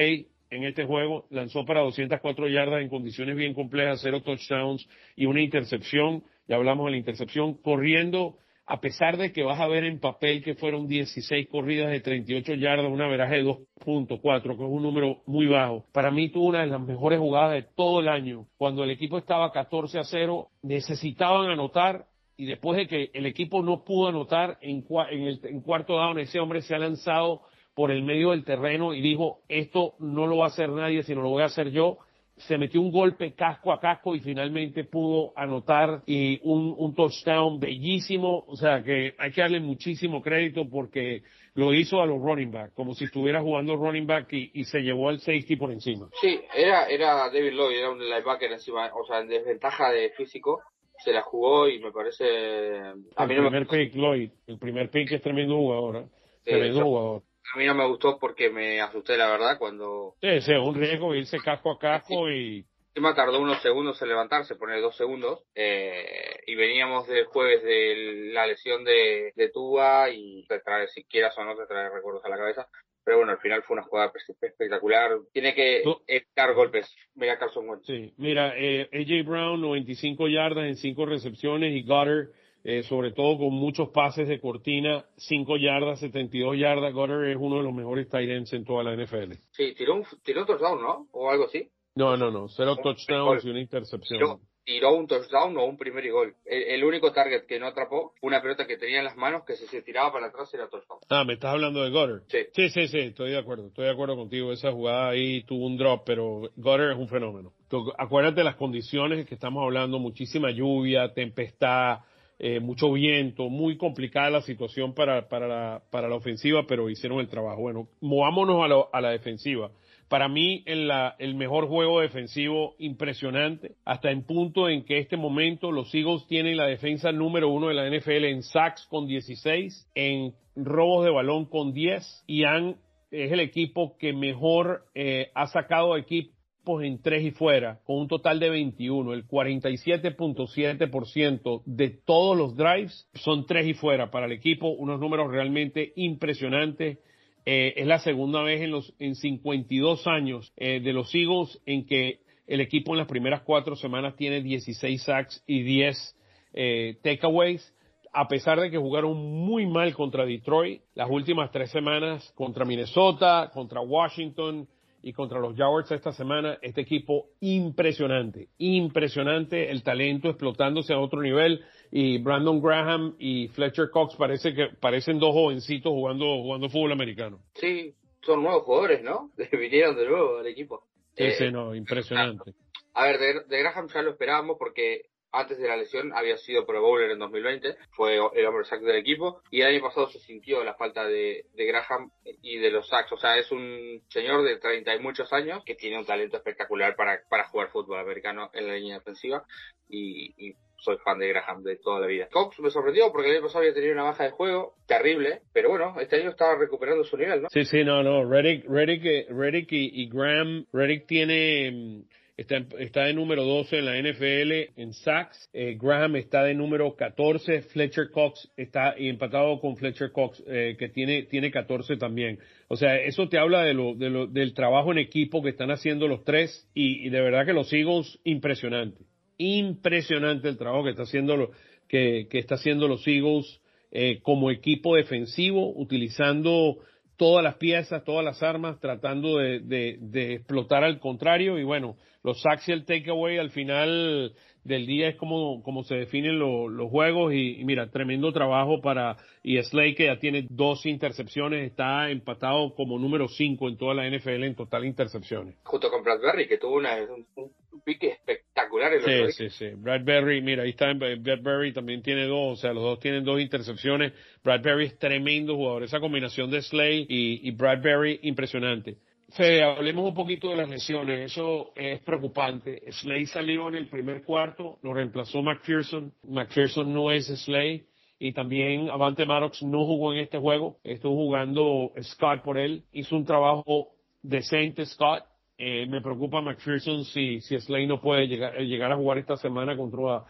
en 0.54 0.64
este 0.64 0.84
juego, 0.84 1.26
lanzó 1.30 1.64
para 1.64 1.80
204 1.80 2.49
yardas 2.49 2.82
en 2.82 2.88
condiciones 2.88 3.37
bien 3.37 3.54
complejas, 3.54 4.00
cero 4.02 4.23
touchdowns 4.23 4.88
y 5.16 5.26
una 5.26 5.42
intercepción, 5.42 6.23
ya 6.46 6.56
hablamos 6.56 6.87
de 6.87 6.92
la 6.92 6.96
intercepción, 6.99 7.54
corriendo, 7.54 8.37
a 8.66 8.80
pesar 8.80 9.16
de 9.18 9.32
que 9.32 9.42
vas 9.42 9.61
a 9.61 9.66
ver 9.66 9.84
en 9.84 10.00
papel 10.00 10.42
que 10.42 10.54
fueron 10.54 10.88
16 10.88 11.49
corridas 11.49 11.90
de 11.90 12.00
38 12.00 12.54
yardas, 12.54 12.90
una 12.90 13.08
veraje 13.08 13.37
de 13.37 13.44
2.4, 13.44 14.42
que 14.42 14.52
es 14.52 14.58
un 14.58 14.82
número 14.82 15.23
muy 15.26 15.46
bajo. 15.46 15.84
Para 15.92 16.11
mí 16.11 16.30
tuvo 16.30 16.46
una 16.46 16.61
de 16.61 16.68
las 16.68 16.80
mejores 16.80 17.18
jugadas 17.18 17.52
de 17.52 17.68
todo 17.75 18.00
el 18.00 18.08
año. 18.08 18.46
Cuando 18.56 18.82
el 18.84 18.90
equipo 18.90 19.18
estaba 19.18 19.52
14 19.52 19.99
a 19.99 20.04
0, 20.04 20.49
necesitaban 20.62 21.50
anotar 21.50 22.06
y 22.37 22.46
después 22.46 22.76
de 22.76 22.88
que 22.88 23.11
el 23.12 23.26
equipo 23.26 23.62
no 23.62 23.84
pudo 23.84 24.08
anotar 24.08 24.58
en, 24.61 24.84
en 25.11 25.23
el 25.23 25.40
en 25.44 25.61
cuarto 25.61 25.94
down, 25.94 26.18
ese 26.18 26.40
hombre 26.40 26.62
se 26.62 26.75
ha 26.75 26.78
lanzado 26.78 27.42
por 27.75 27.90
el 27.90 28.02
medio 28.02 28.31
del 28.31 28.45
terreno 28.45 28.95
y 28.95 29.00
dijo, 29.00 29.40
esto 29.49 29.95
no 29.99 30.26
lo 30.26 30.38
va 30.38 30.45
a 30.45 30.49
hacer 30.49 30.69
nadie, 30.71 31.02
sino 31.02 31.23
lo 31.23 31.31
voy 31.31 31.43
a 31.43 31.47
hacer 31.47 31.71
yo. 31.71 31.99
Se 32.37 32.59
metió 32.59 32.81
un 32.81 32.90
golpe 32.90 33.35
casco 33.35 33.73
a 33.73 33.81
casco 33.81 34.16
y 34.16 34.21
finalmente 34.21 34.85
pudo 34.85 35.33
anotar 35.37 36.02
y 36.07 36.40
un, 36.43 36.75
un 36.76 36.95
touchdown 36.95 37.61
bellísimo. 37.61 38.45
O 38.49 38.57
sea 38.57 38.83
que 38.83 39.14
hay 39.19 39.31
que 39.31 39.40
darle 39.40 39.61
muchísimo 39.61 40.21
crédito 40.21 40.69
porque 40.69 41.23
lo 41.54 41.73
hizo 41.73 42.00
a 42.00 42.07
los 42.07 42.21
running 42.21 42.50
back, 42.50 42.75
como 42.75 42.95
si 42.95 43.04
estuviera 43.04 43.40
jugando 43.40 43.76
running 43.76 44.07
back 44.07 44.33
y, 44.33 44.64
se 44.64 44.81
llevó 44.81 45.09
al 45.09 45.21
safety 45.21 45.57
por 45.57 45.71
encima. 45.71 46.09
Sí, 46.21 46.40
era, 46.54 46.87
era 46.87 47.31
David 47.31 47.52
Lloyd, 47.52 47.78
era 47.78 47.90
un 47.90 48.00
linebacker 48.00 48.52
encima, 48.52 48.90
o 48.93 49.04
sea, 49.07 49.21
en 49.21 49.28
desventaja 49.28 49.90
de 49.90 50.11
físico, 50.11 50.62
se 50.99 51.12
la 51.12 51.23
jugó 51.23 51.69
y 51.69 51.78
me 51.78 51.93
parece... 51.93 52.81
A 53.16 53.26
mí 53.26 53.35
el 53.35 53.43
primer 53.43 53.66
pick, 53.69 53.95
Lloyd, 53.95 54.31
el 54.49 54.59
primer 54.59 54.90
pick 54.90 55.12
es 55.12 55.23
tremendo 55.23 55.57
jugador, 55.57 55.97
¿eh? 55.97 56.07
tremendo 56.45 56.83
jugador. 56.83 57.23
A 57.52 57.58
mí 57.58 57.66
no 57.66 57.74
me 57.74 57.86
gustó 57.86 58.18
porque 58.18 58.50
me 58.50 58.80
asusté, 58.80 59.16
la 59.16 59.30
verdad, 59.30 59.58
cuando... 59.58 60.14
Sí, 60.20 60.40
sí, 60.40 60.52
un 60.52 60.74
riesgo 60.74 61.14
irse 61.14 61.38
casco 61.38 61.72
a 61.72 61.78
casco 61.78 62.30
y 62.30 62.64
Encima 62.94 63.12
tardó 63.12 63.40
unos 63.40 63.60
segundos 63.60 64.00
en 64.00 64.08
levantarse, 64.08 64.54
poner 64.54 64.80
dos 64.80 64.96
segundos, 64.96 65.42
eh, 65.56 66.38
y 66.46 66.54
veníamos 66.54 67.08
del 67.08 67.24
jueves 67.24 67.60
de 67.64 68.30
la 68.32 68.46
lesión 68.46 68.84
de, 68.84 69.32
de 69.34 69.48
Tuba 69.48 70.10
y 70.10 70.46
te 70.46 70.60
trae, 70.60 70.86
si 70.86 71.02
quieras 71.02 71.36
o 71.36 71.44
no, 71.44 71.56
te 71.56 71.66
trae 71.66 71.90
recuerdos 71.90 72.24
a 72.24 72.28
la 72.28 72.36
cabeza. 72.36 72.68
Pero 73.04 73.16
bueno, 73.16 73.32
al 73.32 73.40
final 73.40 73.64
fue 73.64 73.74
una 73.74 73.82
jugada 73.82 74.12
espectacular. 74.40 75.10
Tiene 75.32 75.54
que 75.54 75.82
evitar 76.06 76.54
golpes. 76.54 76.94
Mira 77.16 77.36
Carson 77.36 77.68
Wentz. 77.68 77.84
Sí, 77.84 78.14
mira, 78.16 78.54
eh, 78.56 78.88
AJ 78.92 79.28
Brown, 79.28 79.60
95 79.60 80.28
yardas 80.28 80.66
en 80.66 80.76
5 80.76 81.04
recepciones 81.06 81.74
y 81.74 81.82
Goddard, 81.82 82.28
eh, 82.64 82.83
sobre 82.85 83.12
todo 83.12 83.37
con 83.37 83.52
muchos 83.52 83.90
pases 83.90 84.26
de 84.26 84.40
cortina, 84.40 85.04
5 85.18 85.59
yardas, 85.59 86.00
72 86.00 86.56
yardas. 86.56 86.94
Goddard 86.94 87.28
es 87.28 87.37
uno 87.38 87.59
de 87.59 87.62
los 87.62 87.75
mejores 87.75 88.09
tight 88.09 88.30
ends 88.30 88.54
en 88.54 88.64
toda 88.64 88.83
la 88.83 88.97
NFL. 88.97 89.35
Sí, 89.50 89.75
tiró 89.75 89.97
un, 89.97 90.04
tiró 90.23 90.40
un 90.40 90.47
touchdown, 90.47 90.80
¿no? 90.80 91.06
O 91.12 91.30
algo 91.30 91.44
así. 91.44 91.68
No, 91.94 92.16
no, 92.16 92.30
no. 92.30 92.49
Cero 92.49 92.76
touchdowns 92.83 93.44
y 93.44 93.50
una 93.50 93.61
intercepción. 93.61 94.40
Tiró, 94.64 94.94
un 94.94 95.06
touchdown 95.06 95.54
o 95.59 95.66
un 95.66 95.76
primer 95.76 96.11
gol. 96.11 96.35
El, 96.47 96.83
único 96.83 97.12
target 97.12 97.44
que 97.44 97.61
no 97.61 97.66
atrapó, 97.66 98.14
una 98.23 98.40
pelota 98.40 98.66
que 98.66 98.78
tenía 98.78 99.00
en 99.00 99.04
las 99.04 99.16
manos 99.16 99.44
que 99.44 99.56
si 99.56 99.66
se 99.66 99.83
tiraba 99.83 100.11
para 100.11 100.28
atrás 100.28 100.52
era 100.54 100.71
touchdown. 100.71 101.00
Ah, 101.11 101.23
me 101.25 101.35
estás 101.35 101.52
hablando 101.52 101.85
de 101.85 101.90
Goddard. 101.90 102.23
Sí. 102.28 102.38
Sí, 102.54 102.71
sí, 102.71 102.88
sí, 102.88 102.99
estoy 102.99 103.33
de 103.33 103.38
acuerdo. 103.38 103.66
Estoy 103.66 103.85
de 103.85 103.90
acuerdo 103.90 104.16
contigo. 104.16 104.52
Esa 104.52 104.73
jugada 104.73 105.11
ahí 105.11 105.42
tuvo 105.44 105.66
un 105.66 105.76
drop, 105.76 106.04
pero 106.06 106.50
Goddard 106.56 106.92
es 106.92 106.99
un 106.99 107.09
fenómeno. 107.09 107.52
Acuérdate 107.99 108.37
de 108.37 108.44
las 108.44 108.56
condiciones 108.56 109.26
que 109.26 109.35
estamos 109.35 109.62
hablando. 109.62 109.99
Muchísima 109.99 110.50
lluvia, 110.50 111.12
tempestad. 111.12 111.99
Eh, 112.38 112.58
mucho 112.58 112.92
viento, 112.92 113.48
muy 113.48 113.76
complicada 113.76 114.28
la 114.28 114.42
situación 114.42 114.92
para, 114.92 115.28
para, 115.28 115.46
la, 115.46 115.82
para 115.90 116.08
la 116.08 116.16
ofensiva, 116.16 116.66
pero 116.66 116.90
hicieron 116.90 117.20
el 117.20 117.28
trabajo. 117.28 117.60
Bueno, 117.62 117.88
movámonos 118.00 118.60
a, 118.60 118.96
a 118.96 119.00
la 119.00 119.10
defensiva. 119.10 119.70
Para 120.08 120.28
mí, 120.28 120.62
el, 120.66 120.90
el 121.18 121.34
mejor 121.34 121.68
juego 121.68 122.00
defensivo 122.00 122.74
impresionante, 122.78 123.76
hasta 123.84 124.10
en 124.10 124.24
punto 124.24 124.68
en 124.68 124.84
que 124.84 124.98
este 124.98 125.16
momento 125.16 125.72
los 125.72 125.94
Eagles 125.94 126.26
tienen 126.26 126.56
la 126.56 126.66
defensa 126.66 127.10
número 127.12 127.48
uno 127.48 127.68
de 127.68 127.74
la 127.74 127.88
NFL 127.88 128.24
en 128.24 128.42
sacks 128.42 128.86
con 128.86 129.06
16, 129.06 129.90
en 129.94 130.34
robos 130.56 131.04
de 131.04 131.10
balón 131.10 131.46
con 131.46 131.72
10 131.72 132.24
y 132.26 132.44
han, 132.44 132.76
es 133.10 133.32
el 133.32 133.40
equipo 133.40 133.96
que 133.96 134.12
mejor 134.12 134.84
eh, 134.94 135.30
ha 135.34 135.46
sacado 135.46 135.96
equipos 135.96 136.33
en 136.83 137.02
tres 137.02 137.25
y 137.25 137.30
fuera, 137.30 137.78
con 137.85 137.99
un 137.99 138.09
total 138.09 138.40
de 138.40 138.50
21. 138.50 139.12
El 139.12 139.26
47.7% 139.26 141.62
de 141.64 141.90
todos 141.90 142.37
los 142.37 142.56
drives 142.56 143.09
son 143.14 143.47
tres 143.47 143.66
y 143.66 143.75
fuera 143.75 144.11
para 144.11 144.26
el 144.26 144.33
equipo, 144.33 144.68
unos 144.68 144.99
números 144.99 145.30
realmente 145.30 145.92
impresionantes 145.97 146.99
eh, 147.47 147.75
es 147.76 147.87
la 147.87 147.99
segunda 147.99 148.42
vez 148.42 148.62
en 148.62 148.71
los 148.71 148.94
en 148.99 149.14
52 149.14 150.06
años 150.06 150.50
eh, 150.56 150.80
de 150.80 150.92
los 150.94 151.14
Eagles 151.14 151.61
en 151.66 151.87
que 151.87 152.21
el 152.47 152.61
equipo 152.61 152.92
en 152.92 152.99
las 152.99 153.06
primeras 153.06 153.42
cuatro 153.42 153.76
semanas 153.76 154.16
tiene 154.16 154.40
16 154.40 155.02
sacks 155.02 155.42
y 155.47 155.62
10 155.62 156.16
eh, 156.54 156.99
takeaways. 157.02 157.73
A 158.12 158.28
pesar 158.28 158.61
de 158.61 158.71
que 158.71 158.78
jugaron 158.78 159.16
muy 159.16 159.66
mal 159.66 159.92
contra 159.94 160.25
Detroit, 160.25 160.83
las 160.94 161.11
últimas 161.11 161.50
tres 161.50 161.71
semanas 161.71 162.33
contra 162.37 162.64
Minnesota, 162.64 163.50
contra 163.52 163.80
Washington, 163.80 164.68
y 165.04 165.12
contra 165.12 165.38
los 165.38 165.54
Jaguars 165.54 165.90
esta 165.92 166.12
semana, 166.12 166.58
este 166.62 166.80
equipo 166.80 167.26
impresionante, 167.40 168.49
impresionante, 168.56 169.70
el 169.70 169.82
talento 169.82 170.30
explotándose 170.30 170.94
a 170.94 170.99
otro 170.99 171.20
nivel 171.20 171.62
y 171.90 172.16
Brandon 172.16 172.58
Graham 172.61 173.14
y 173.18 173.49
Fletcher 173.49 173.90
Cox 173.90 174.16
parece 174.16 174.54
que 174.54 174.68
parecen 174.80 175.18
dos 175.18 175.32
jovencitos 175.34 175.92
jugando 175.92 176.25
jugando 176.40 176.70
fútbol 176.70 176.92
americano. 176.92 177.40
Sí, 177.54 177.94
son 178.23 178.42
nuevos 178.42 178.62
jugadores, 178.62 179.02
¿no? 179.02 179.30
Vinieron 179.52 179.94
de 179.94 180.08
nuevo 180.08 180.38
al 180.38 180.46
equipo. 180.46 180.87
Sí, 181.14 181.30
sí, 181.32 181.44
eh, 181.44 181.52
no, 181.52 181.75
impresionante. 181.75 182.54
A 182.94 183.04
ver, 183.04 183.18
de, 183.18 183.44
de 183.44 183.58
Graham 183.58 183.88
ya 183.88 184.00
lo 184.00 184.11
esperábamos 184.12 184.56
porque 184.58 185.11
antes 185.34 185.58
de 185.58 185.68
la 185.68 185.76
lesión 185.76 186.12
había 186.14 186.36
sido 186.36 186.64
Pro 186.64 186.80
Bowler 186.80 187.10
en 187.10 187.18
2020, 187.18 187.76
fue 187.90 188.14
el 188.14 188.46
hombre 188.46 188.64
sack 188.64 188.80
del 188.80 188.96
equipo, 188.96 189.42
y 189.50 189.60
el 189.60 189.68
año 189.68 189.82
pasado 189.82 190.08
se 190.08 190.20
sintió 190.20 190.62
la 190.64 190.74
falta 190.74 191.04
de, 191.06 191.46
Graham 191.54 192.10
y 192.42 192.58
de 192.58 192.70
los 192.70 192.88
sacks. 192.88 193.12
O 193.12 193.16
sea, 193.16 193.38
es 193.38 193.50
un 193.50 194.02
señor 194.08 194.44
de 194.44 194.56
30 194.56 194.94
y 194.94 194.98
muchos 195.00 195.32
años 195.32 195.62
que 195.64 195.74
tiene 195.74 195.98
un 195.98 196.06
talento 196.06 196.36
espectacular 196.36 196.94
para, 196.96 197.20
para 197.28 197.48
jugar 197.48 197.70
fútbol 197.70 197.98
americano 197.98 198.50
en 198.52 198.66
la 198.66 198.74
línea 198.74 198.98
defensiva 198.98 199.44
y, 199.88 200.54
soy 200.76 200.98
fan 200.98 201.18
de 201.18 201.28
Graham 201.28 201.62
de 201.62 201.76
toda 201.76 202.00
la 202.00 202.06
vida. 202.06 202.28
Cox 202.30 202.60
me 202.60 202.68
sorprendió 202.68 203.10
porque 203.10 203.30
el 203.30 203.36
año 203.36 203.46
pasado 203.46 203.60
había 203.60 203.72
tenido 203.72 203.94
una 203.94 204.02
baja 204.02 204.24
de 204.24 204.32
juego 204.32 204.74
terrible, 204.86 205.40
pero 205.50 205.70
bueno, 205.70 205.94
este 205.98 206.16
año 206.16 206.28
estaba 206.28 206.58
recuperando 206.58 207.02
su 207.04 207.16
nivel, 207.16 207.40
¿no? 207.40 207.48
Sí, 207.48 207.64
sí, 207.64 207.84
no, 207.84 208.02
no. 208.02 208.30
Reddick, 208.30 208.68
Reddick, 208.68 209.30
Reddick 209.30 209.72
y, 209.72 210.02
y 210.02 210.10
Graham, 210.10 210.66
Reddick 210.74 211.06
tiene 211.06 211.70
mm, 211.70 212.02
Está, 212.36 212.64
está, 212.80 213.04
de 213.04 213.14
número 213.14 213.44
12 213.44 213.78
en 213.78 213.84
la 213.84 213.96
NFL 213.96 214.80
en 214.80 214.92
sacks. 214.92 215.48
Eh, 215.52 215.78
Graham 215.80 216.16
está 216.16 216.42
de 216.42 216.54
número 216.54 216.96
14. 216.96 217.62
Fletcher 217.62 218.10
Cox 218.10 218.50
está 218.56 218.92
empatado 218.96 219.60
con 219.60 219.76
Fletcher 219.76 220.10
Cox, 220.10 220.42
eh, 220.48 220.74
que 220.76 220.88
tiene, 220.88 221.22
tiene 221.24 221.52
14 221.52 221.96
también. 221.96 222.40
O 222.66 222.76
sea, 222.76 222.96
eso 222.96 223.28
te 223.28 223.38
habla 223.38 223.62
de 223.62 223.74
lo, 223.74 223.94
de 223.94 224.10
lo, 224.10 224.26
del 224.26 224.52
trabajo 224.52 224.90
en 224.90 224.98
equipo 224.98 225.42
que 225.42 225.50
están 225.50 225.70
haciendo 225.70 226.08
los 226.08 226.24
tres 226.24 226.68
y, 226.74 227.08
de 227.08 227.20
verdad 227.20 227.46
que 227.46 227.52
los 227.52 227.72
Eagles, 227.72 228.18
impresionante. 228.24 229.04
Impresionante 229.38 230.48
el 230.48 230.58
trabajo 230.58 230.82
que 230.82 230.90
está 230.90 231.04
haciendo, 231.04 231.52
que, 231.88 232.26
que 232.28 232.40
está 232.40 232.56
haciendo 232.56 232.88
los 232.88 233.06
Eagles 233.06 233.60
eh, 233.92 234.18
como 234.22 234.50
equipo 234.50 234.96
defensivo, 234.96 235.72
utilizando 235.76 236.78
todas 237.16 237.44
las 237.44 237.54
piezas, 237.56 238.02
todas 238.02 238.24
las 238.24 238.42
armas, 238.42 238.80
tratando 238.80 239.38
de, 239.38 239.60
de, 239.60 239.98
de 240.00 240.34
explotar 240.34 240.82
al 240.82 240.98
contrario 240.98 241.60
y 241.60 241.62
bueno, 241.62 241.96
los 242.25 242.40
sacks 242.40 242.69
y 242.69 242.73
el 242.73 242.85
takeaway 242.85 243.38
al 243.38 243.50
final 243.50 244.35
del 244.64 244.87
día 244.87 245.09
es 245.11 245.16
como, 245.16 245.62
como 245.62 245.85
se 245.85 245.95
definen 245.95 246.38
los 246.38 246.90
juegos 246.90 247.35
y, 247.35 247.62
mira, 247.64 247.90
tremendo 247.90 248.33
trabajo 248.33 248.81
para 248.81 249.19
y 249.43 249.62
Slay 249.62 249.95
que 249.95 250.07
ya 250.07 250.19
tiene 250.19 250.47
dos 250.49 250.87
intercepciones, 250.87 251.71
está 251.71 252.11
empatado 252.11 252.75
como 252.75 252.99
número 252.99 253.28
cinco 253.28 253.69
en 253.69 253.76
toda 253.76 253.95
la 253.95 254.09
NFL 254.09 254.43
en 254.43 254.54
total 254.54 254.87
intercepciones. 254.87 255.54
Junto 255.64 255.90
con 255.90 256.02
Bradbury 256.02 256.49
que 256.49 256.57
tuvo 256.57 256.76
una, 256.76 256.97
un, 257.37 257.52
pique 257.85 258.09
espectacular. 258.09 258.95
En 258.95 259.02
sí, 259.31 259.33
sí, 259.33 259.50
sí. 259.50 259.71
Bradbury, 259.76 260.40
mira, 260.40 260.62
ahí 260.62 260.71
está, 260.71 260.95
Bradbury 260.95 261.75
también 261.75 262.02
tiene 262.02 262.25
dos, 262.25 262.59
o 262.59 262.61
sea, 262.61 262.73
los 262.73 262.83
dos 262.83 263.00
tienen 263.00 263.23
dos 263.23 263.38
intercepciones. 263.38 264.14
Bradbury 264.43 264.87
es 264.87 264.99
tremendo 264.99 265.57
jugador, 265.57 265.83
esa 265.83 266.00
combinación 266.00 266.50
de 266.50 266.62
Slay 266.62 267.04
y, 267.07 267.47
y 267.47 267.50
Bradbury 267.50 268.21
impresionante. 268.23 268.97
Fede, 269.34 269.64
hablemos 269.64 270.06
un 270.06 270.14
poquito 270.14 270.50
de 270.50 270.56
las 270.56 270.68
lesiones. 270.68 271.32
Eso 271.32 271.72
es 271.74 272.00
preocupante. 272.02 272.82
Slay 272.92 273.26
salió 273.26 273.66
en 273.68 273.74
el 273.74 273.88
primer 273.88 274.22
cuarto, 274.22 274.78
lo 274.82 274.94
reemplazó 274.94 275.42
McPherson. 275.42 276.12
McPherson 276.22 276.92
no 276.92 277.10
es 277.10 277.26
Slay. 277.26 277.84
Y 278.20 278.32
también 278.32 278.88
Avante 278.90 279.26
Maddox 279.26 279.60
no 279.64 279.84
jugó 279.86 280.12
en 280.12 280.20
este 280.20 280.38
juego. 280.38 280.78
Estuvo 280.84 281.16
jugando 281.16 281.90
Scott 282.00 282.42
por 282.42 282.58
él. 282.58 282.84
Hizo 282.92 283.16
un 283.16 283.24
trabajo 283.24 283.88
decente 284.22 284.86
Scott. 284.86 285.24
Eh, 285.58 285.86
me 285.88 286.00
preocupa 286.00 286.40
McPherson 286.40 287.04
si, 287.04 287.40
si 287.40 287.58
Slay 287.58 287.88
no 287.88 288.00
puede 288.00 288.28
llegar, 288.28 288.56
llegar 288.58 288.92
a 288.92 288.96
jugar 288.96 289.18
esta 289.18 289.36
semana 289.36 289.76
contra 289.76 290.22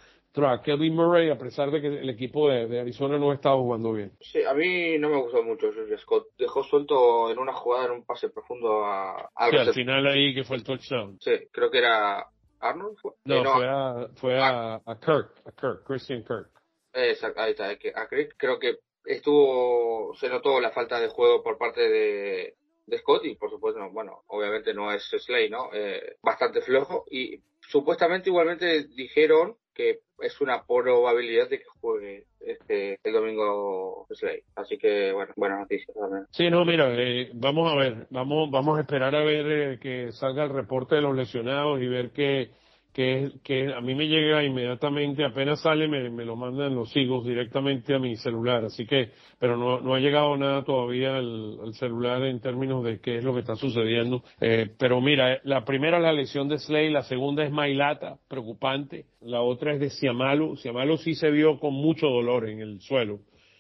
a 0.43 0.61
Kevin 0.63 0.95
Murray, 0.95 1.31
a 1.31 1.39
pesar 1.39 1.71
de 1.71 1.81
que 1.81 1.87
el 1.87 2.11
equipo 2.11 2.49
de, 2.49 2.81
Arizona 2.81 3.19
no 3.19 3.33
estaba 3.33 3.57
jugando 3.57 3.93
bien. 3.93 4.13
Sí, 4.21 4.43
a 4.43 4.53
mí 4.53 4.99
no 4.99 5.09
me 5.09 5.21
gustó 5.21 5.43
mucho 5.43 5.71
Scott. 5.99 6.29
Dejó 6.37 6.65
suelto 6.65 7.31
en 7.31 7.39
una 7.39 7.53
jugada, 7.53 7.87
en 7.87 7.93
un 7.93 8.05
pase 8.05 8.31
profundo 8.31 8.85
a... 8.85 9.31
sí, 9.51 9.57
al 9.57 9.73
final 9.73 10.07
ahí 10.07 10.35
que 10.35 10.45
fue 10.45 10.57
el 10.57 10.65
touchdown. 10.65 11.19
Sí, 11.21 11.33
creo 11.53 11.71
que 11.71 11.79
era 11.79 12.27
Arnold. 12.59 12.97
No, 13.25 13.35
eh, 13.37 13.45
fue, 13.45 13.69
a, 13.69 14.09
fue 14.17 14.41
a, 14.41 14.81
Kirk, 15.01 15.31
a 15.47 15.53
Kirk, 15.53 15.85
Christian 15.87 16.25
Kirk. 16.25 16.51
Exacto, 16.93 17.41
ahí 17.41 17.53
está, 17.53 17.69
a 17.69 17.77
Kirk. 18.09 18.35
Creo 18.37 18.59
que 18.59 18.79
estuvo, 19.05 20.15
se 20.17 20.29
notó 20.29 20.61
la 20.61 20.71
falta 20.71 20.99
de 21.01 21.09
juego 21.09 21.43
por 21.43 21.59
parte 21.59 21.81
de, 21.81 22.55
de 22.87 22.99
Scott 22.99 23.25
y 23.25 23.37
por 23.37 23.51
supuesto, 23.51 23.81
bueno, 23.93 24.23
obviamente 24.27 24.75
no 24.75 24.93
es 24.93 25.09
Slay, 25.09 25.49
¿no? 25.49 25.71
Eh, 25.73 26.17
bastante 26.23 26.61
flojo 26.61 27.05
y 27.11 27.41
supuestamente 27.61 28.31
igualmente 28.31 28.85
dijeron 28.89 29.57
que 29.75 30.01
es 30.21 30.41
una 30.41 30.65
probabilidad 30.65 31.49
de 31.49 31.59
que 31.59 31.65
juegue 31.81 32.25
este 32.41 32.99
el 33.03 33.13
domingo 33.13 34.07
Slay. 34.11 34.43
Así 34.55 34.79
que 34.79 35.13
bueno, 35.13 35.33
buenas 35.37 35.61
noticias 35.61 35.95
también. 35.97 36.27
Sí, 36.31 36.51
no, 36.51 36.65
mira, 36.65 36.95
eh, 36.95 37.31
vamos 37.35 37.73
a 37.73 37.77
ver, 37.77 38.07
vamos 38.11 38.51
vamos 38.51 38.79
a 38.79 38.83
esperar 38.83 39.15
a 39.15 39.25
ver 39.25 39.47
eh, 39.47 39.79
que 39.81 40.13
salga 40.13 40.45
el 40.45 40.51
reporte 40.51 40.95
de 40.95 41.03
los 41.03 41.17
lesionados 41.17 41.81
y 41.83 41.89
ver 41.89 42.11
qué 42.13 42.51
que, 42.95 43.33
que 43.43 43.75
a 43.75 43.81
mí 43.81 43.95
me 43.97 44.07
llega 44.07 44.45
inmediatamente, 44.45 45.25
apenas 45.25 45.61
sale, 45.61 45.89
me, 45.89 46.09
me 46.11 46.25
lo 46.25 46.37
mandan 46.37 46.77
los 46.77 46.97
higos 46.97 47.27
directamente 47.27 47.93
a 47.93 47.99
mi 47.99 48.15
celular. 48.17 48.65
Así 48.65 48.87
que, 48.87 49.11
pero 49.41 49.57
no, 49.57 49.81
no 49.81 49.95
ha 49.95 49.99
llegado 49.99 50.37
nada 50.37 50.63
todavía 50.63 51.17
al, 51.17 51.75
celular 51.75 52.23
en 52.23 52.41
términos 52.41 52.85
de 52.85 53.01
qué 53.01 53.19
es 53.19 53.25
lo 53.25 53.35
que 53.35 53.41
está 53.41 53.57
sucediendo. 53.57 54.23
Eh, 54.41 54.71
pero 54.79 55.01
mira, 55.01 55.41
la 55.43 55.65
primera 55.65 55.97
es 55.97 56.05
la 56.05 56.13
lesión 56.13 56.49
de 56.49 56.59
Slay, 56.59 56.89
la 56.91 57.03
segunda 57.03 57.45
es 57.45 57.51
Mailata, 57.51 58.17
preocupante. 58.29 59.07
La 59.21 59.43
otra 59.43 59.75
es 59.75 59.81
de 59.81 59.91
Siamalu. 59.91 60.57
Siamalu 60.57 60.97
sí 60.99 61.17
se 61.17 61.33
vio 61.33 61.59
con 61.59 61.75
mucho 61.75 62.07
dolor 62.07 62.49
en 62.49 62.61
el 62.61 62.81
suelo. 62.81 63.19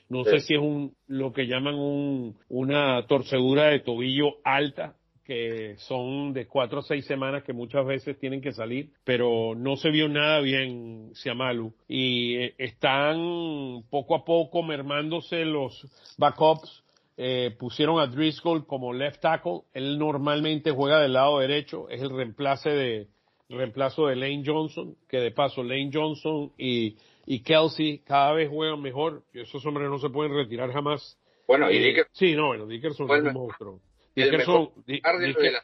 No 0.08 0.22
sé 0.22 0.38
si 0.40 0.54
es 0.54 0.60
un, 0.60 0.94
lo 1.08 1.32
que 1.32 1.48
llaman 1.48 1.74
un, 1.74 2.36
una 2.48 3.04
torcedura 3.08 3.64
de 3.70 3.80
tobillo 3.80 4.34
alta, 4.44 4.94
que 5.24 5.76
son 5.78 6.32
de 6.32 6.46
cuatro 6.46 6.80
o 6.80 6.82
seis 6.82 7.06
semanas 7.06 7.42
que 7.42 7.52
muchas 7.52 7.84
veces 7.86 8.18
tienen 8.18 8.40
que 8.40 8.52
salir, 8.52 8.90
pero 9.04 9.54
no 9.56 9.76
se 9.76 9.90
vio 9.90 10.08
nada 10.08 10.40
bien 10.40 11.10
Siamalu 11.14 11.72
y 11.88 12.36
eh, 12.36 12.54
están 12.58 13.84
poco 13.90 14.14
a 14.14 14.24
poco 14.24 14.62
mermándose 14.62 15.44
los 15.44 15.86
backups. 16.18 16.82
Eh, 17.16 17.54
pusieron 17.58 18.00
a 18.00 18.06
Driscoll 18.06 18.66
como 18.66 18.92
left 18.92 19.20
tackle. 19.20 19.62
Él 19.72 19.98
normalmente 19.98 20.72
juega 20.72 21.00
del 21.00 21.14
lado 21.14 21.38
derecho, 21.38 21.88
es 21.88 22.02
el 22.02 22.10
reemplazo 22.10 22.70
de 22.70 23.08
reemplazo 23.48 24.06
de 24.06 24.16
Lane 24.16 24.42
Johnson, 24.44 24.96
que 25.08 25.18
de 25.18 25.30
paso 25.30 25.62
Lane 25.62 25.90
Johnson 25.92 26.52
y, 26.58 26.96
y 27.26 27.40
Kelsey 27.40 27.98
cada 27.98 28.32
vez 28.32 28.50
juegan 28.50 28.80
mejor. 28.82 29.22
Esos 29.32 29.64
hombres 29.64 29.88
no 29.88 29.98
se 29.98 30.10
pueden 30.10 30.34
retirar 30.34 30.72
jamás. 30.72 31.18
Bueno, 31.46 31.70
y 31.70 31.76
eh, 31.76 32.04
Sí, 32.12 32.34
no, 32.34 32.48
bueno, 32.48 32.66
Dickerson 32.66 33.10
es 33.10 33.22
un 33.22 33.32
monstruo 33.32 33.80
el 34.14 34.36
mejor 34.36 34.72
de, 34.84 35.00
la, 35.02 35.62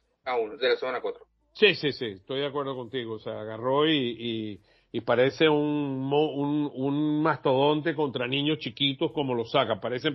de 0.57 0.69
la 0.69 0.77
zona 0.77 1.01
4. 1.01 1.27
Sí, 1.53 1.75
sí, 1.75 1.93
sí, 1.93 2.07
estoy 2.07 2.41
de 2.41 2.47
acuerdo 2.47 2.75
contigo. 2.75 3.15
O 3.15 3.19
sea, 3.19 3.41
agarró 3.41 3.89
y, 3.89 4.61
y, 4.93 5.01
parece 5.03 5.49
un, 5.49 6.11
un, 6.13 6.71
un, 6.73 7.23
mastodonte 7.23 7.95
contra 7.95 8.27
niños 8.27 8.59
chiquitos 8.59 9.13
como 9.13 9.35
lo 9.35 9.45
saca. 9.45 9.81
Parece 9.81 10.11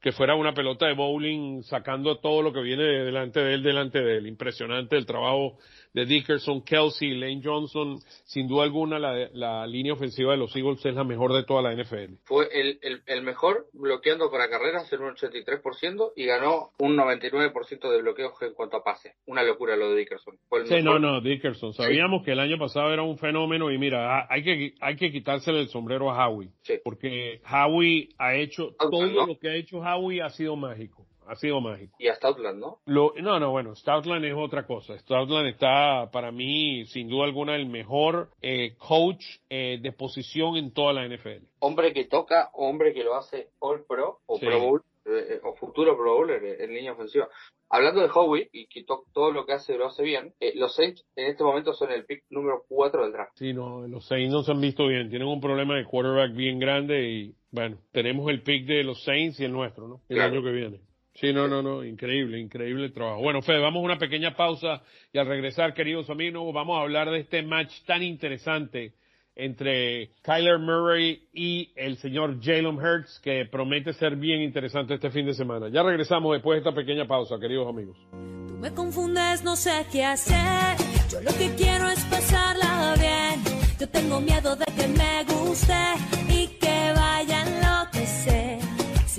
que 0.00 0.12
fuera 0.12 0.34
una 0.34 0.54
pelota 0.54 0.86
de 0.86 0.94
bowling 0.94 1.62
sacando 1.62 2.18
todo 2.18 2.42
lo 2.42 2.52
que 2.52 2.60
viene 2.60 2.84
delante 2.84 3.40
de 3.40 3.54
él, 3.54 3.62
delante 3.62 4.00
de 4.00 4.18
él. 4.18 4.26
Impresionante 4.26 4.96
el 4.96 5.06
trabajo 5.06 5.58
de 5.98 6.06
Dickerson, 6.06 6.62
Kelsey, 6.62 7.10
Lane 7.14 7.40
Johnson, 7.42 7.98
sin 8.24 8.46
duda 8.46 8.62
alguna 8.62 8.98
la, 8.98 9.28
la, 9.32 9.66
línea 9.66 9.92
ofensiva 9.92 10.32
de 10.32 10.38
los 10.38 10.54
Eagles 10.54 10.84
es 10.86 10.94
la 10.94 11.02
mejor 11.02 11.32
de 11.32 11.42
toda 11.42 11.62
la 11.62 11.74
NFL. 11.74 12.14
Fue 12.24 12.48
el, 12.52 12.78
el, 12.82 13.02
el 13.06 13.22
mejor 13.22 13.66
bloqueando 13.72 14.30
para 14.30 14.48
carreras 14.48 14.92
en 14.92 15.02
un 15.02 15.14
83% 15.14 16.12
y 16.14 16.26
ganó 16.26 16.70
un 16.78 16.96
99% 16.96 17.90
de 17.90 18.02
bloqueos 18.02 18.32
en 18.42 18.54
cuanto 18.54 18.76
a 18.76 18.84
pase. 18.84 19.14
Una 19.26 19.42
locura 19.42 19.76
lo 19.76 19.90
de 19.90 19.98
Dickerson. 19.98 20.38
sí, 20.66 20.82
no, 20.82 21.00
no, 21.00 21.20
Dickerson. 21.20 21.72
Sabíamos 21.72 22.24
que 22.24 22.32
el 22.32 22.40
año 22.40 22.58
pasado 22.58 22.92
era 22.92 23.02
un 23.02 23.18
fenómeno 23.18 23.72
y 23.72 23.78
mira, 23.78 24.26
hay 24.30 24.44
que, 24.44 24.74
hay 24.80 24.94
que 24.94 25.10
quitársele 25.10 25.60
el 25.60 25.68
sombrero 25.68 26.12
a 26.12 26.28
Howie. 26.28 26.50
Porque 26.84 27.40
Howie 27.50 28.10
ha 28.18 28.36
hecho, 28.36 28.70
todo 28.78 29.04
lo 29.04 29.36
que 29.38 29.48
ha 29.48 29.56
hecho 29.56 29.78
Howie 29.78 30.22
ha 30.22 30.30
sido 30.30 30.54
mágico 30.54 31.07
ha 31.28 31.36
sido 31.36 31.60
mágico. 31.60 31.94
Y 31.98 32.08
a 32.08 32.14
Stoutland, 32.14 32.58
¿no? 32.58 32.78
Lo, 32.86 33.12
no, 33.20 33.38
no, 33.38 33.50
bueno, 33.50 33.74
Stoutland 33.74 34.24
es 34.24 34.34
otra 34.36 34.66
cosa. 34.66 34.98
Stoutland 34.98 35.48
está, 35.48 36.10
para 36.10 36.32
mí, 36.32 36.86
sin 36.86 37.08
duda 37.08 37.24
alguna, 37.24 37.56
el 37.56 37.66
mejor 37.66 38.30
eh, 38.40 38.74
coach 38.78 39.24
eh, 39.50 39.78
de 39.80 39.92
posición 39.92 40.56
en 40.56 40.72
toda 40.72 40.92
la 40.92 41.06
NFL. 41.06 41.44
Hombre 41.60 41.92
que 41.92 42.04
toca, 42.04 42.50
hombre 42.54 42.94
que 42.94 43.04
lo 43.04 43.14
hace 43.14 43.48
All 43.58 43.84
Pro 43.86 44.20
o 44.26 44.38
Pro 44.38 44.60
Bowl 44.60 44.82
eh, 45.04 45.40
o 45.42 45.54
futuro 45.54 45.96
Pro 45.96 46.16
Bowler 46.16 46.60
en 46.60 46.74
línea 46.74 46.92
ofensiva. 46.92 47.28
Hablando 47.70 48.00
de 48.00 48.08
Howie 48.12 48.48
y 48.50 48.66
que 48.66 48.84
todo 48.84 49.30
lo 49.30 49.44
que 49.44 49.52
hace 49.52 49.76
lo 49.76 49.86
hace 49.86 50.02
bien, 50.02 50.32
los 50.54 50.74
Saints 50.74 51.04
en 51.16 51.26
este 51.26 51.44
momento 51.44 51.74
son 51.74 51.92
el 51.92 52.06
pick 52.06 52.24
número 52.30 52.64
4 52.66 53.02
del 53.02 53.12
draft. 53.12 53.32
Sí, 53.34 53.52
no, 53.52 53.86
los 53.86 54.06
Saints 54.06 54.32
no 54.32 54.42
se 54.42 54.52
han 54.52 54.60
visto 54.60 54.86
bien. 54.86 55.10
Tienen 55.10 55.28
un 55.28 55.40
problema 55.40 55.76
de 55.76 55.84
quarterback 55.84 56.34
bien 56.34 56.58
grande 56.58 57.10
y, 57.10 57.34
bueno, 57.50 57.78
tenemos 57.92 58.30
el 58.30 58.42
pick 58.42 58.64
de 58.66 58.84
los 58.84 59.04
Saints 59.04 59.38
y 59.40 59.44
el 59.44 59.52
nuestro, 59.52 59.86
¿no? 59.86 60.00
El 60.08 60.20
año 60.20 60.42
que 60.42 60.50
viene. 60.50 60.80
Sí, 61.20 61.32
no, 61.32 61.48
no, 61.48 61.62
no, 61.62 61.84
increíble, 61.84 62.38
increíble 62.38 62.90
trabajo. 62.90 63.20
Bueno, 63.20 63.42
Fede, 63.42 63.58
vamos 63.58 63.80
a 63.80 63.84
una 63.86 63.98
pequeña 63.98 64.36
pausa 64.36 64.82
y 65.12 65.18
al 65.18 65.26
regresar, 65.26 65.74
queridos 65.74 66.08
amigos, 66.10 66.54
vamos 66.54 66.78
a 66.78 66.82
hablar 66.82 67.10
de 67.10 67.18
este 67.18 67.42
match 67.42 67.82
tan 67.86 68.04
interesante 68.04 68.92
entre 69.34 70.10
Kyler 70.22 70.58
Murray 70.60 71.28
y 71.32 71.72
el 71.74 71.96
señor 71.96 72.40
Jalen 72.40 72.78
Hurts, 72.78 73.20
que 73.20 73.46
promete 73.46 73.92
ser 73.94 74.14
bien 74.14 74.42
interesante 74.42 74.94
este 74.94 75.10
fin 75.10 75.26
de 75.26 75.34
semana. 75.34 75.68
Ya 75.70 75.82
regresamos 75.82 76.34
después 76.34 76.56
de 76.56 76.68
esta 76.68 76.76
pequeña 76.76 77.06
pausa, 77.06 77.36
queridos 77.40 77.68
amigos. 77.68 77.96
Tú 78.12 78.54
me 78.54 78.72
confundes, 78.72 79.42
no 79.42 79.56
sé 79.56 79.86
qué 79.90 80.04
hacer. 80.04 80.76
Yo 81.10 81.20
lo 81.20 81.32
que 81.36 81.52
quiero 81.56 81.88
es 81.88 82.04
pasarla 82.04 82.94
bien. 82.96 83.42
Yo 83.80 83.88
tengo 83.88 84.20
miedo 84.20 84.54
de 84.54 84.66
que 84.66 84.86
me 84.86 85.24
guste 85.24 85.74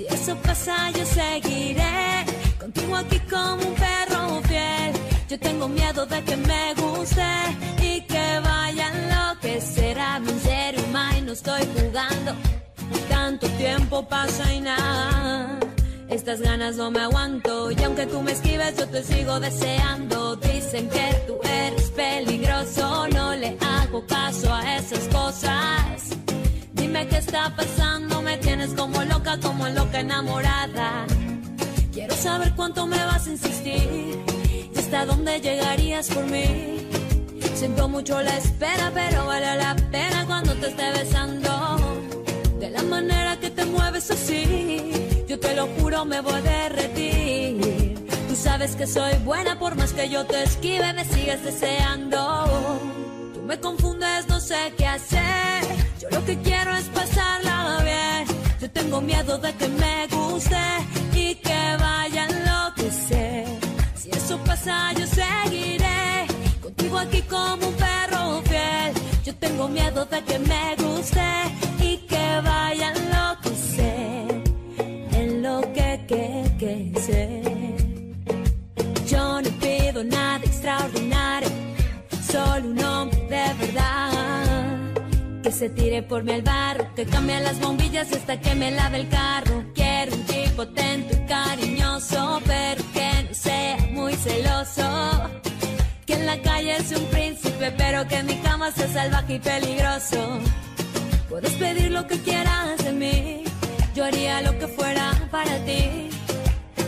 Si 0.00 0.06
eso 0.06 0.34
pasa, 0.36 0.90
yo 0.92 1.04
seguiré 1.04 2.24
contigo 2.58 2.96
aquí 2.96 3.18
como 3.28 3.62
un 3.68 3.74
perro 3.74 4.40
fiel. 4.48 4.92
Yo 5.28 5.38
tengo 5.38 5.68
miedo 5.68 6.06
de 6.06 6.24
que 6.24 6.36
me 6.38 6.72
guste 6.72 7.30
y 7.82 8.00
que 8.06 8.40
vaya 8.42 8.88
lo 9.12 9.38
que 9.40 9.60
será 9.60 10.18
mi 10.18 10.32
ser 10.40 10.80
humano. 10.80 11.26
No 11.26 11.32
estoy 11.32 11.68
jugando, 11.76 12.32
tanto 13.10 13.46
tiempo 13.58 14.08
pasa 14.08 14.50
y 14.54 14.62
nada. 14.62 15.60
Estas 16.08 16.40
ganas 16.40 16.76
no 16.76 16.90
me 16.90 17.00
aguanto 17.00 17.70
y 17.70 17.82
aunque 17.82 18.06
tú 18.06 18.22
me 18.22 18.32
esquives 18.32 18.78
yo 18.78 18.88
te 18.88 19.02
sigo 19.02 19.38
deseando. 19.38 20.36
Dicen 20.36 20.88
que 20.88 21.24
tú 21.26 21.38
eres 21.44 21.90
peligroso, 21.90 23.06
no 23.08 23.36
le 23.36 23.54
hago 23.60 24.06
caso 24.06 24.50
a 24.50 24.76
esas 24.76 25.06
cosas. 25.08 26.19
Dime 26.90 27.06
qué 27.06 27.18
está 27.18 27.54
pasando, 27.54 28.20
me 28.20 28.36
tienes 28.38 28.70
como 28.70 29.04
loca, 29.04 29.38
como 29.38 29.68
loca 29.68 30.00
enamorada. 30.00 31.06
Quiero 31.92 32.16
saber 32.16 32.52
cuánto 32.56 32.84
me 32.84 32.96
vas 32.96 33.28
a 33.28 33.30
insistir 33.30 34.24
y 34.74 34.76
hasta 34.76 35.06
dónde 35.06 35.40
llegarías 35.40 36.08
por 36.08 36.26
mí. 36.26 36.88
Siento 37.54 37.88
mucho 37.88 38.20
la 38.20 38.36
espera, 38.36 38.90
pero 38.92 39.24
vale 39.24 39.54
la 39.54 39.76
pena 39.92 40.26
cuando 40.26 40.52
te 40.54 40.66
esté 40.66 40.90
besando. 40.90 42.02
De 42.58 42.70
la 42.70 42.82
manera 42.82 43.38
que 43.38 43.50
te 43.50 43.64
mueves 43.66 44.10
así, 44.10 44.90
yo 45.28 45.38
te 45.38 45.54
lo 45.54 45.68
juro, 45.78 46.04
me 46.04 46.20
voy 46.20 46.34
a 46.34 46.40
derretir. 46.40 48.04
Tú 48.28 48.34
sabes 48.34 48.74
que 48.74 48.88
soy 48.88 49.14
buena, 49.24 49.60
por 49.60 49.76
más 49.76 49.92
que 49.92 50.08
yo 50.08 50.26
te 50.26 50.42
esquive, 50.42 50.92
me 50.92 51.04
sigues 51.04 51.44
deseando. 51.44 52.80
Tú 53.32 53.42
me 53.42 53.60
confundes, 53.60 54.26
no 54.26 54.40
sé 54.40 54.74
qué 54.76 54.88
hacer 54.88 55.89
yo 56.00 56.08
lo 56.10 56.24
que 56.24 56.36
quiero 56.38 56.74
es 56.76 56.86
pasarla 56.86 57.80
bien. 57.84 58.38
Yo 58.60 58.70
tengo 58.70 59.00
miedo 59.00 59.36
de 59.38 59.52
que 59.54 59.68
me 59.68 60.06
guste 60.06 60.56
y 61.14 61.34
que 61.34 61.76
vaya 61.78 62.26
a 62.26 62.74
sé. 62.90 63.44
Si 63.94 64.10
eso 64.10 64.38
pasa, 64.38 64.92
yo 64.94 65.06
seguiré 65.06 66.26
contigo 66.62 66.98
aquí 66.98 67.22
como 67.22 67.68
un 67.68 67.74
perro 67.74 68.42
fiel. 68.48 68.92
Yo 69.24 69.34
tengo 69.36 69.68
miedo 69.68 70.06
de 70.06 70.22
que 70.24 70.38
me 70.38 70.76
guste 70.76 71.28
y 71.80 71.98
que 72.08 72.40
vaya 72.42 72.92
a 72.92 73.38
sé. 73.70 74.26
En 75.12 75.42
lo 75.42 75.60
que, 75.74 75.90
que, 76.08 76.24
que 76.58 77.00
sé. 77.06 77.42
Yo 79.06 79.42
no 79.42 79.50
pido 79.60 80.02
nada 80.04 80.29
se 85.60 85.68
tire 85.68 86.02
por 86.02 86.24
mí 86.24 86.32
al 86.32 86.40
barro, 86.40 86.86
que 86.94 87.04
cambie 87.04 87.38
las 87.38 87.60
bombillas 87.60 88.10
hasta 88.12 88.40
que 88.40 88.54
me 88.54 88.70
lave 88.70 88.96
el 88.96 89.08
carro. 89.10 89.62
Quiero 89.74 90.14
un 90.14 90.22
tipo 90.24 90.62
atento 90.62 91.14
y 91.14 91.26
cariñoso, 91.26 92.40
pero 92.46 92.82
que 92.94 93.10
no 93.28 93.34
sea 93.34 93.76
muy 93.90 94.14
celoso. 94.14 94.88
Que 96.06 96.14
en 96.14 96.24
la 96.24 96.40
calle 96.40 96.76
es 96.78 96.90
un 96.92 97.04
príncipe, 97.08 97.72
pero 97.76 98.08
que 98.08 98.16
en 98.16 98.26
mi 98.26 98.36
cama 98.36 98.70
sea 98.70 98.88
salvaje 98.88 99.34
y 99.34 99.38
peligroso. 99.38 100.38
Puedes 101.28 101.52
pedir 101.56 101.90
lo 101.90 102.06
que 102.06 102.18
quieras 102.20 102.82
de 102.82 102.92
mí, 102.92 103.44
yo 103.94 104.06
haría 104.06 104.40
lo 104.40 104.58
que 104.58 104.66
fuera 104.66 105.12
para 105.30 105.62
ti. 105.66 106.08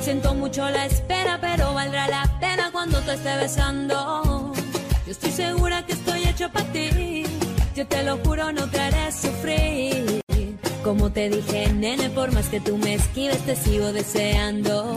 Siento 0.00 0.32
mucho 0.32 0.66
la 0.70 0.86
espera, 0.86 1.38
pero 1.42 1.74
valdrá 1.74 2.08
la 2.08 2.24
pena 2.40 2.70
cuando 2.72 3.00
te 3.02 3.12
esté 3.12 3.36
besando. 3.36 4.54
Yo 5.04 5.12
estoy 5.12 5.30
segura 5.30 5.84
que 5.84 5.92
estoy 5.92 6.24
hecho 6.24 6.50
para 6.50 6.72
ti. 6.72 7.01
Yo 7.74 7.88
te 7.88 8.02
lo 8.02 8.18
juro, 8.18 8.52
no 8.52 8.70
te 8.70 8.78
haré 8.78 9.10
sufrir. 9.12 10.20
Como 10.84 11.10
te 11.10 11.30
dije, 11.30 11.72
nene, 11.72 12.10
por 12.10 12.30
más 12.34 12.50
que 12.50 12.60
tú 12.60 12.76
me 12.76 12.94
esquives, 12.94 13.46
te 13.46 13.56
sigo 13.56 13.92
deseando. 13.94 14.94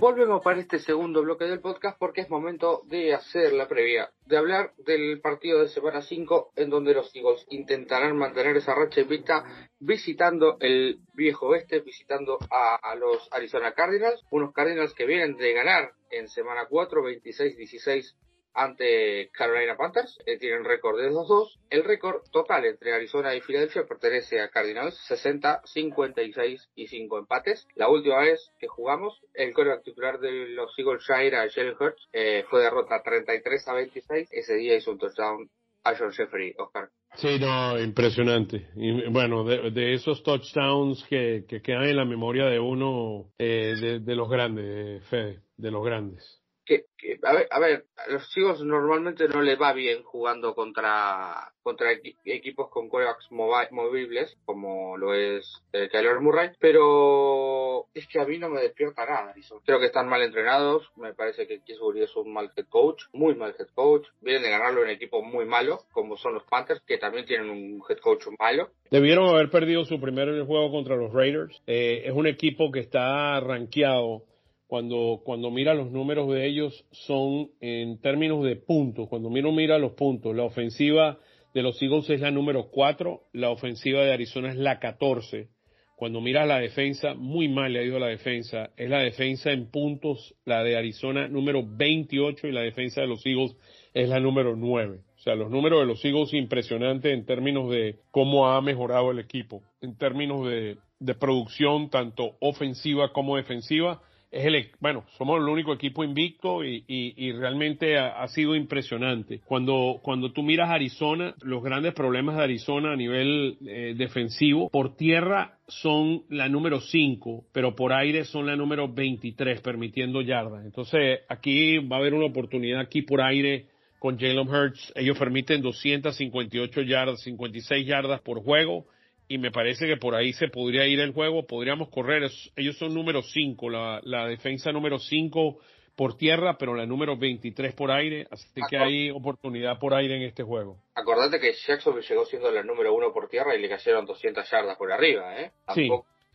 Volvemos 0.00 0.42
para 0.42 0.60
este 0.60 0.80
segundo 0.80 1.22
bloque 1.22 1.44
del 1.44 1.60
podcast 1.60 1.96
porque 1.96 2.22
es 2.22 2.28
momento 2.28 2.82
de 2.86 3.14
hacer 3.14 3.52
la 3.52 3.68
previa, 3.68 4.10
de 4.26 4.36
hablar 4.36 4.72
del 4.78 5.20
partido 5.20 5.60
de 5.60 5.68
semana 5.68 6.02
5 6.02 6.52
en 6.56 6.68
donde 6.68 6.94
los 6.94 7.14
Eagles 7.14 7.46
intentarán 7.48 8.16
mantener 8.18 8.56
esa 8.56 8.74
racha 8.74 9.00
invicta 9.00 9.44
visitando 9.78 10.56
el 10.58 10.98
viejo 11.14 11.46
oeste, 11.46 11.78
visitando 11.78 12.38
a, 12.50 12.94
los 12.96 13.28
Arizona 13.30 13.72
Cardinals, 13.72 14.20
unos 14.30 14.52
Cardinals 14.52 14.94
que 14.94 15.06
vienen 15.06 15.36
de 15.36 15.52
ganar 15.52 15.92
en 16.10 16.28
semana 16.28 16.66
4, 16.68 17.02
26-16 17.02 18.14
ante 18.54 19.30
Carolina 19.32 19.76
Panthers, 19.76 20.18
eh, 20.26 20.38
tienen 20.38 20.64
récord 20.64 21.00
de 21.00 21.10
2-2. 21.10 21.58
El 21.70 21.84
récord 21.84 22.22
total 22.30 22.64
entre 22.64 22.94
Arizona 22.94 23.34
y 23.34 23.40
Filadelfia 23.40 23.84
pertenece 23.84 24.40
a 24.40 24.48
Cardinals, 24.48 24.96
60, 25.08 25.62
56 25.64 26.70
y 26.76 26.86
5 26.86 27.18
empates. 27.18 27.66
La 27.74 27.88
última 27.88 28.20
vez 28.20 28.52
que 28.58 28.68
jugamos, 28.68 29.20
el 29.34 29.52
coreback 29.52 29.82
titular 29.82 30.20
de 30.20 30.48
los 30.50 30.72
Eagles 30.78 31.04
ya 31.06 31.22
era 31.22 31.50
Jalen 31.50 31.74
Hurts, 31.78 32.08
eh, 32.12 32.44
fue 32.48 32.62
derrota 32.62 33.02
33 33.02 33.68
a 33.68 33.74
26. 33.74 34.28
Ese 34.30 34.54
día 34.54 34.76
hizo 34.76 34.92
un 34.92 34.98
touchdown 34.98 35.50
a 35.82 35.94
John 35.96 36.12
Jeffrey, 36.12 36.54
Oscar. 36.56 36.88
Sí, 37.16 37.38
no, 37.38 37.78
impresionante. 37.78 38.68
Y, 38.76 39.08
bueno, 39.08 39.44
de, 39.44 39.94
esos 39.94 40.22
touchdowns 40.22 41.04
que, 41.04 41.44
que, 41.46 41.60
quedan 41.60 41.84
en 41.84 41.96
la 41.96 42.04
memoria 42.04 42.46
de 42.46 42.58
uno, 42.58 43.32
eh, 43.38 43.74
de, 43.80 43.98
de 44.00 44.14
los 44.14 44.28
grandes, 44.28 45.04
Fede, 45.08 45.40
de 45.56 45.70
los 45.70 45.84
grandes 45.84 46.43
que, 46.64 46.86
a, 47.22 47.32
ver, 47.32 47.48
a 47.50 47.58
ver, 47.58 47.84
los 48.08 48.28
chicos 48.30 48.62
normalmente 48.64 49.28
no 49.28 49.42
les 49.42 49.60
va 49.60 49.72
bien 49.72 50.02
jugando 50.02 50.54
contra 50.54 51.52
contra 51.64 51.92
equipos 52.26 52.68
con 52.68 52.90
corebacks 52.90 53.30
movibles, 53.30 54.36
como 54.44 54.98
lo 54.98 55.14
es 55.14 55.62
eh, 55.72 55.88
Kyler 55.90 56.20
Murray, 56.20 56.50
pero 56.60 57.86
es 57.94 58.06
que 58.06 58.20
a 58.20 58.26
mí 58.26 58.36
no 58.38 58.50
me 58.50 58.60
despierta 58.60 59.06
nada. 59.06 59.34
Creo 59.64 59.80
que 59.80 59.86
están 59.86 60.06
mal 60.06 60.20
entrenados, 60.22 60.90
me 60.96 61.14
parece 61.14 61.46
que 61.46 61.62
Kisbury 61.62 62.02
es 62.02 62.14
un 62.16 62.34
mal 62.34 62.50
head 62.54 62.66
coach, 62.68 63.04
muy 63.14 63.34
mal 63.34 63.54
head 63.58 63.68
coach, 63.74 64.06
vienen 64.20 64.42
de 64.42 64.50
ganarlo 64.50 64.84
en 64.84 64.90
equipo 64.90 65.22
muy 65.22 65.46
malo, 65.46 65.80
como 65.92 66.18
son 66.18 66.34
los 66.34 66.44
Panthers, 66.44 66.82
que 66.86 66.98
también 66.98 67.24
tienen 67.24 67.48
un 67.48 67.82
head 67.88 67.98
coach 67.98 68.26
malo. 68.38 68.68
Debieron 68.90 69.30
haber 69.30 69.48
perdido 69.48 69.86
su 69.86 69.98
primer 69.98 70.28
juego 70.42 70.70
contra 70.70 70.96
los 70.96 71.14
Raiders. 71.14 71.62
Eh, 71.66 72.02
es 72.04 72.12
un 72.12 72.26
equipo 72.26 72.70
que 72.70 72.80
está 72.80 73.40
rankeado 73.40 74.24
cuando, 74.66 75.20
cuando 75.24 75.50
mira 75.50 75.74
los 75.74 75.90
números 75.90 76.32
de 76.32 76.46
ellos 76.46 76.84
son 76.90 77.50
en 77.60 78.00
términos 78.00 78.44
de 78.44 78.56
puntos. 78.56 79.08
Cuando 79.08 79.28
uno 79.28 79.52
mira 79.52 79.78
los 79.78 79.92
puntos, 79.92 80.34
la 80.34 80.44
ofensiva 80.44 81.18
de 81.52 81.62
los 81.62 81.80
Eagles 81.82 82.10
es 82.10 82.20
la 82.20 82.30
número 82.30 82.68
4, 82.70 83.20
la 83.32 83.50
ofensiva 83.50 84.02
de 84.02 84.12
Arizona 84.12 84.50
es 84.50 84.56
la 84.56 84.78
14. 84.78 85.48
Cuando 85.96 86.20
miras 86.20 86.48
la 86.48 86.58
defensa, 86.58 87.14
muy 87.14 87.48
mal 87.48 87.72
le 87.72 87.78
ha 87.78 87.84
ido 87.84 88.00
la 88.00 88.08
defensa. 88.08 88.70
Es 88.76 88.90
la 88.90 88.98
defensa 88.98 89.52
en 89.52 89.70
puntos, 89.70 90.34
la 90.44 90.64
de 90.64 90.76
Arizona 90.76 91.28
número 91.28 91.62
28 91.64 92.48
y 92.48 92.52
la 92.52 92.62
defensa 92.62 93.02
de 93.02 93.06
los 93.06 93.24
Eagles 93.24 93.56
es 93.92 94.08
la 94.08 94.18
número 94.18 94.56
9. 94.56 94.98
O 95.16 95.18
sea, 95.20 95.36
los 95.36 95.50
números 95.50 95.80
de 95.80 95.86
los 95.86 96.04
Eagles 96.04 96.34
impresionantes 96.34 97.12
en 97.12 97.24
términos 97.24 97.70
de 97.70 98.00
cómo 98.10 98.48
ha 98.48 98.60
mejorado 98.60 99.12
el 99.12 99.20
equipo, 99.20 99.62
en 99.80 99.96
términos 99.96 100.48
de, 100.48 100.78
de 100.98 101.14
producción 101.14 101.88
tanto 101.90 102.36
ofensiva 102.40 103.12
como 103.12 103.36
defensiva 103.36 104.02
es 104.34 104.44
el, 104.46 104.70
bueno, 104.80 105.04
somos 105.16 105.40
el 105.40 105.48
único 105.48 105.72
equipo 105.72 106.02
invicto 106.02 106.64
y, 106.64 106.84
y, 106.88 107.32
realmente 107.32 107.96
ha, 107.98 108.26
sido 108.28 108.56
impresionante. 108.56 109.40
Cuando, 109.44 110.00
cuando 110.02 110.32
tú 110.32 110.42
miras 110.42 110.70
Arizona, 110.70 111.34
los 111.42 111.62
grandes 111.62 111.94
problemas 111.94 112.36
de 112.36 112.42
Arizona 112.42 112.92
a 112.92 112.96
nivel 112.96 113.56
eh, 113.64 113.94
defensivo, 113.96 114.68
por 114.70 114.96
tierra 114.96 115.58
son 115.68 116.24
la 116.28 116.48
número 116.48 116.80
5, 116.80 117.44
pero 117.52 117.76
por 117.76 117.92
aire 117.92 118.24
son 118.24 118.46
la 118.46 118.56
número 118.56 118.92
23, 118.92 119.60
permitiendo 119.60 120.20
yardas. 120.20 120.64
Entonces, 120.64 121.20
aquí 121.28 121.78
va 121.78 121.96
a 121.96 122.00
haber 122.00 122.14
una 122.14 122.26
oportunidad 122.26 122.80
aquí 122.80 123.02
por 123.02 123.20
aire 123.20 123.66
con 124.00 124.18
Jalen 124.18 124.48
Hurts. 124.48 124.92
Ellos 124.96 125.16
permiten 125.16 125.62
258 125.62 126.82
yardas, 126.82 127.22
56 127.22 127.86
yardas 127.86 128.20
por 128.20 128.42
juego 128.42 128.86
y 129.28 129.38
me 129.38 129.50
parece 129.50 129.86
que 129.86 129.96
por 129.96 130.14
ahí 130.14 130.32
se 130.32 130.48
podría 130.48 130.86
ir 130.86 131.00
el 131.00 131.12
juego, 131.12 131.46
podríamos 131.46 131.88
correr, 131.88 132.30
ellos 132.56 132.76
son 132.76 132.94
número 132.94 133.22
5, 133.22 133.70
la, 133.70 134.00
la, 134.04 134.26
defensa 134.26 134.70
número 134.72 134.98
5 134.98 135.58
por 135.96 136.16
tierra, 136.16 136.56
pero 136.58 136.74
la 136.74 136.86
número 136.86 137.16
23 137.16 137.74
por 137.74 137.90
aire, 137.90 138.26
así 138.30 138.60
que 138.68 138.76
hay 138.76 139.10
oportunidad 139.10 139.78
por 139.78 139.94
aire 139.94 140.16
en 140.16 140.22
este 140.22 140.42
juego. 140.42 140.78
Acordate 140.94 141.40
que 141.40 141.52
Jacksonville 141.52 142.06
llegó 142.06 142.26
siendo 142.26 142.50
la 142.50 142.62
número 142.62 142.92
1 142.94 143.12
por 143.12 143.28
tierra 143.28 143.54
y 143.54 143.60
le 143.60 143.68
cayeron 143.68 144.04
200 144.04 144.50
yardas 144.50 144.76
por 144.76 144.92
arriba, 144.92 145.40
¿eh? 145.40 145.52
sí. 145.74 145.88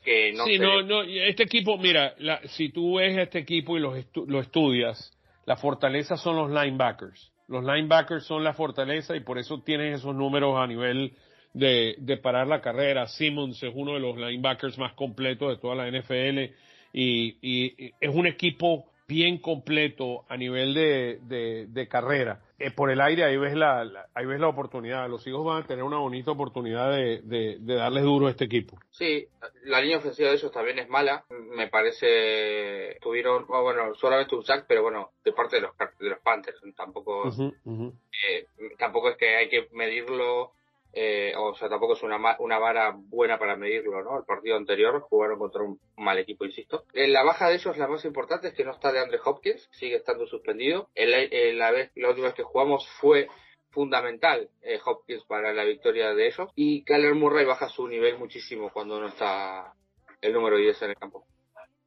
Que 0.04 0.32
no, 0.32 0.45
sí, 0.45 0.58
no, 0.58 0.82
no, 0.82 1.02
este 1.04 1.43
equipo, 1.43 1.78
mira, 1.78 2.15
la, 2.19 2.39
si 2.47 2.69
tú 2.69 2.95
ves 2.95 3.17
este 3.17 3.39
equipo 3.39 3.75
y 3.75 3.82
lo, 3.82 3.93
lo 4.28 4.39
estudias, 4.39 5.12
la 5.45 5.58
fortaleza 5.58 6.15
son 6.15 6.38
los 6.38 6.49
linebackers. 6.49 7.34
Los 7.49 7.65
linebackers 7.65 8.23
son 8.25 8.45
la 8.45 8.54
fortaleza 8.54 9.15
y 9.17 9.19
por 9.19 9.39
eso 9.39 9.62
tienen 9.62 9.91
esos 9.91 10.15
números 10.15 10.56
a 10.58 10.67
nivel 10.67 11.17
de, 11.54 11.96
de 11.98 12.18
parar 12.18 12.48
la 12.48 12.62
carrera. 12.62 13.08
Simmons 13.08 13.62
es 13.64 13.72
uno 13.74 13.94
de 13.94 14.00
los 14.00 14.18
linebackers 14.18 14.78
más 14.78 14.94
completos 14.94 15.50
de 15.50 15.58
toda 15.58 15.76
la 15.76 15.90
NFL 15.90 16.54
y, 16.94 17.38
y, 17.42 17.94
es 18.00 18.14
un 18.14 18.28
equipo 18.28 18.86
bien 19.08 19.40
completo 19.40 20.24
a 20.30 20.38
nivel 20.38 20.76
de, 20.76 21.68
de, 21.68 21.88
carrera. 21.88 22.42
Eh, 22.60 22.70
por 22.70 22.92
el 22.92 23.02
aire 23.02 23.24
ahí 23.24 23.38
ves 23.38 23.56
la, 23.56 24.08
ahí 24.14 24.26
ves 24.28 24.40
la 24.40 24.48
oportunidad. 24.48 25.10
Los 25.10 25.26
hijos 25.26 25.44
van 25.44 25.64
a 25.64 25.68
tener 25.68 25.84
una 25.84 25.98
bonita 25.98 26.30
oportunidad 26.30 26.92
de, 26.92 27.22
de, 27.24 27.58
de 27.60 27.76
darles 27.76 28.04
duro 28.04 28.28
a 28.28 28.30
este 28.30 28.46
equipo. 28.46 28.78
Sí, 28.92 29.28
la 29.64 29.82
línea 29.82 29.98
ofensiva 29.98 30.30
de 30.30 30.36
ellos 30.36 30.52
también 30.52 30.78
es 30.78 30.90
mala. 30.90 31.26
Me 31.56 31.68
parece 31.70 33.00
tuvieron 33.02 33.46
oh, 33.50 33.64
bueno 33.64 33.96
solamente 33.96 34.36
un 34.36 34.46
sack, 34.46 34.66
pero 34.68 34.84
bueno 34.84 35.10
de 35.24 35.32
parte 35.34 35.56
de 35.56 35.64
los 35.64 35.72
de 36.00 36.10
los 36.10 36.20
Panthers. 36.20 36.62
Tampoco 36.78 37.32
eh, 37.32 38.46
tampoco 38.78 39.10
es 39.10 39.18
que 39.18 39.38
hay 39.38 39.50
que 39.50 39.70
medirlo 39.72 40.52
eh, 40.93 41.34
o 41.38 41.54
sea, 41.56 41.69
tampoco 41.69 41.93
es 41.93 42.04
una, 42.04 42.17
una 42.39 42.58
vara 42.58 42.95
buena 42.95 43.38
para 43.38 43.56
medirlo, 43.56 44.04
¿no? 44.04 44.17
El 44.17 44.25
partido 44.25 44.56
anterior 44.56 45.02
jugaron 45.02 45.38
contra 45.38 45.62
un 45.62 45.80
mal 45.97 46.17
equipo, 46.17 46.45
insisto. 46.45 46.86
En 46.93 47.13
la 47.13 47.23
baja 47.23 47.47
de 47.47 47.56
ellos, 47.56 47.78
la 47.78 47.88
más 47.88 48.06
importante 48.06 48.47
es 48.47 48.54
que 48.54 48.65
no 48.65 48.71
está 48.71 48.91
de 48.91 48.99
Andre 48.99 49.19
Hopkins, 49.23 49.69
sigue 49.71 49.97
estando 49.97 50.25
suspendido. 50.25 50.89
En 50.95 51.58
la, 51.58 51.71
vez, 51.71 51.91
la 51.95 52.10
última 52.10 52.28
vez 52.28 52.36
que 52.36 52.43
jugamos 52.43 52.88
fue 52.99 53.28
fundamental 53.69 54.49
eh, 54.62 54.80
Hopkins 54.84 55.23
para 55.25 55.54
la 55.54 55.63
victoria 55.63 56.13
de 56.13 56.28
ellos. 56.28 56.49
Y 56.56 56.84
Kyler 56.84 57.13
Murray 57.13 57.45
baja 57.45 57.69
su 57.69 57.88
nivel 57.88 58.17
muchísimo 58.17 58.71
cuando 58.71 58.99
no 58.99 59.08
está 59.08 59.73
el 60.21 60.34
número 60.34 60.58
10 60.58 60.82
en 60.82 60.89
el 60.89 60.95
campo. 60.95 61.25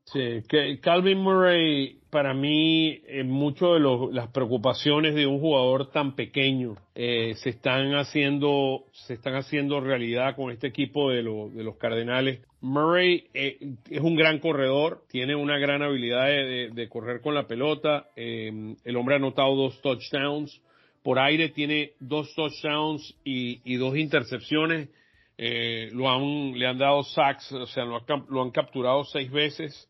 Sí, 0.07 0.43
que 0.49 0.81
Calvin 0.81 1.19
Murray, 1.19 2.01
para 2.11 2.35
mí, 2.35 3.01
eh, 3.07 3.23
mucho 3.23 3.75
de 3.75 4.13
las 4.13 4.29
preocupaciones 4.29 5.15
de 5.15 5.27
un 5.27 5.41
jugador 5.41 5.91
tan 5.91 6.17
pequeño 6.17 6.77
eh, 6.95 7.35
se 7.37 7.51
están 7.51 7.95
haciendo, 7.95 8.85
se 8.93 9.15
están 9.15 9.37
haciendo 9.37 9.81
realidad 9.81 10.35
con 10.37 10.51
este 10.51 10.67
equipo 10.67 11.11
de, 11.11 11.23
de 11.23 11.65
los 11.65 11.77
Cardenales. 11.77 12.41
Murray 12.61 13.29
eh, 13.33 13.59
es 13.89 14.01
un 14.01 14.17
gran 14.17 14.41
corredor, 14.41 15.05
tiene 15.09 15.37
una 15.37 15.59
gran 15.59 15.83
habilidad 15.83 16.27
de, 16.27 16.89
correr 16.91 17.21
con 17.21 17.35
la 17.35 17.47
pelota. 17.47 18.09
el 18.17 18.97
hombre 18.97 19.15
ha 19.15 19.19
anotado 19.19 19.55
dos 19.55 19.81
touchdowns. 19.83 20.61
Por 21.03 21.19
aire 21.19 21.49
tiene 21.49 21.93
dos 22.01 22.35
touchdowns 22.35 23.15
y, 23.25 23.61
y 23.65 23.77
dos 23.77 23.97
intercepciones. 23.97 24.91
lo 25.39 26.11
han, 26.11 26.59
le 26.59 26.67
han 26.67 26.79
dado 26.79 27.03
sacks, 27.05 27.53
o 27.53 27.67
sea, 27.67 27.85
lo, 27.85 28.05
lo 28.29 28.43
han 28.43 28.51
capturado 28.51 29.05
seis 29.05 29.31
veces 29.31 29.89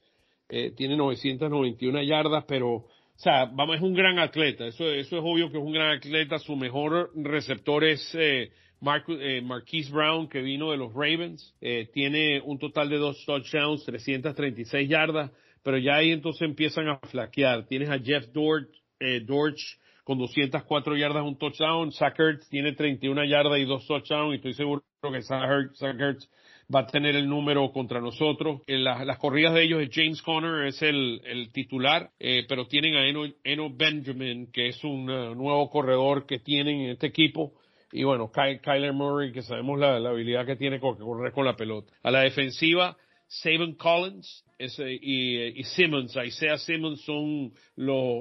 eh, 0.55 0.73
tiene 0.77 0.97
991 0.99 2.03
yardas, 2.03 2.45
pero, 2.47 2.69
o 2.75 2.89
sea, 3.17 3.47
vamos, 3.47 3.77
es 3.77 3.83
un 3.83 3.95
gran 3.95 4.19
atleta, 4.19 4.67
eso, 4.67 4.87
es 4.91 5.11
obvio 5.13 5.51
que 5.51 5.57
es 5.57 5.65
un 5.65 5.73
gran 5.73 5.97
atleta, 5.97 6.39
su 6.39 6.57
mejor 6.57 7.11
receptor 7.15 7.85
es 7.85 8.15
eh, 8.15 8.51
eh 8.51 9.41
Marquise 9.43 9.91
Brown, 9.91 10.29
que 10.29 10.43
vino 10.43 10.71
de 10.71 10.77
los 10.77 10.93
Ravens, 10.93 11.55
eh, 11.63 11.89
tiene 11.95 12.43
un 12.45 12.59
total 12.59 12.91
de 12.91 12.99
dos 12.99 13.25
touchdowns, 13.25 13.87
336 13.87 14.89
yardas, 14.89 15.31
pero 15.63 15.79
ya 15.79 15.97
ahí 15.97 16.11
entonces 16.11 16.43
empiezan 16.43 16.89
a 16.89 16.99
flaquear. 16.99 17.67
Tienes 17.67 17.89
a 17.89 17.99
Jeff 17.99 18.27
Dorch, 18.33 18.69
eh, 19.01 19.21
Dorch 19.21 19.79
con 20.05 20.19
204 20.19 20.97
yardas, 20.97 21.25
un 21.25 21.39
touchdown. 21.39 21.93
Zach 21.93 22.17
tiene 22.51 22.73
31 22.73 23.25
yardas 23.25 23.59
y 23.59 23.65
dos 23.65 23.87
touchdowns. 23.87 24.33
Y 24.33 24.37
estoy 24.37 24.55
seguro 24.55 24.83
que 25.01 25.23
Zach 25.23 25.99
Ertz, 25.99 26.29
va 26.73 26.81
a 26.81 26.87
tener 26.87 27.17
el 27.17 27.29
número 27.29 27.71
contra 27.73 28.01
nosotros. 28.01 28.63
En 28.67 28.85
las 28.85 29.19
corridas 29.19 29.55
de 29.55 29.65
ellos, 29.65 29.89
James 29.93 30.23
Conner 30.23 30.67
es 30.67 30.83
el, 30.83 31.51
titular, 31.53 32.11
eh, 32.19 32.45
pero 32.49 32.67
tienen 32.67 32.97
a 32.97 33.07
Eno, 33.07 33.71
Benjamin, 33.75 34.51
que 34.53 34.69
es 34.69 34.83
un 34.85 35.09
uh, 35.09 35.35
nuevo 35.35 35.71
corredor 35.71 36.27
que 36.27 36.39
tienen 36.39 36.81
en 36.81 36.91
este 36.91 37.09
equipo. 37.09 37.53
Y 37.93 38.05
bueno, 38.05 38.31
Kyler 38.33 38.93
Murray, 38.93 39.33
que 39.33 39.43
sabemos 39.43 39.79
la, 39.79 39.97
habilidad 39.97 40.47
que 40.47 40.57
tiene 40.57 40.81
con 40.81 40.97
correr 40.97 41.33
con 41.33 41.45
la 41.45 41.57
pelota. 41.57 41.93
A 42.03 42.11
la 42.11 42.21
defensiva, 42.21 42.97
Saban 43.27 43.75
Collins 43.75 44.45
y, 44.59 45.61
y, 45.61 45.65
Simmons, 45.65 46.17
Isaiah 46.17 46.59
Simmons 46.59 47.03
son 47.03 47.53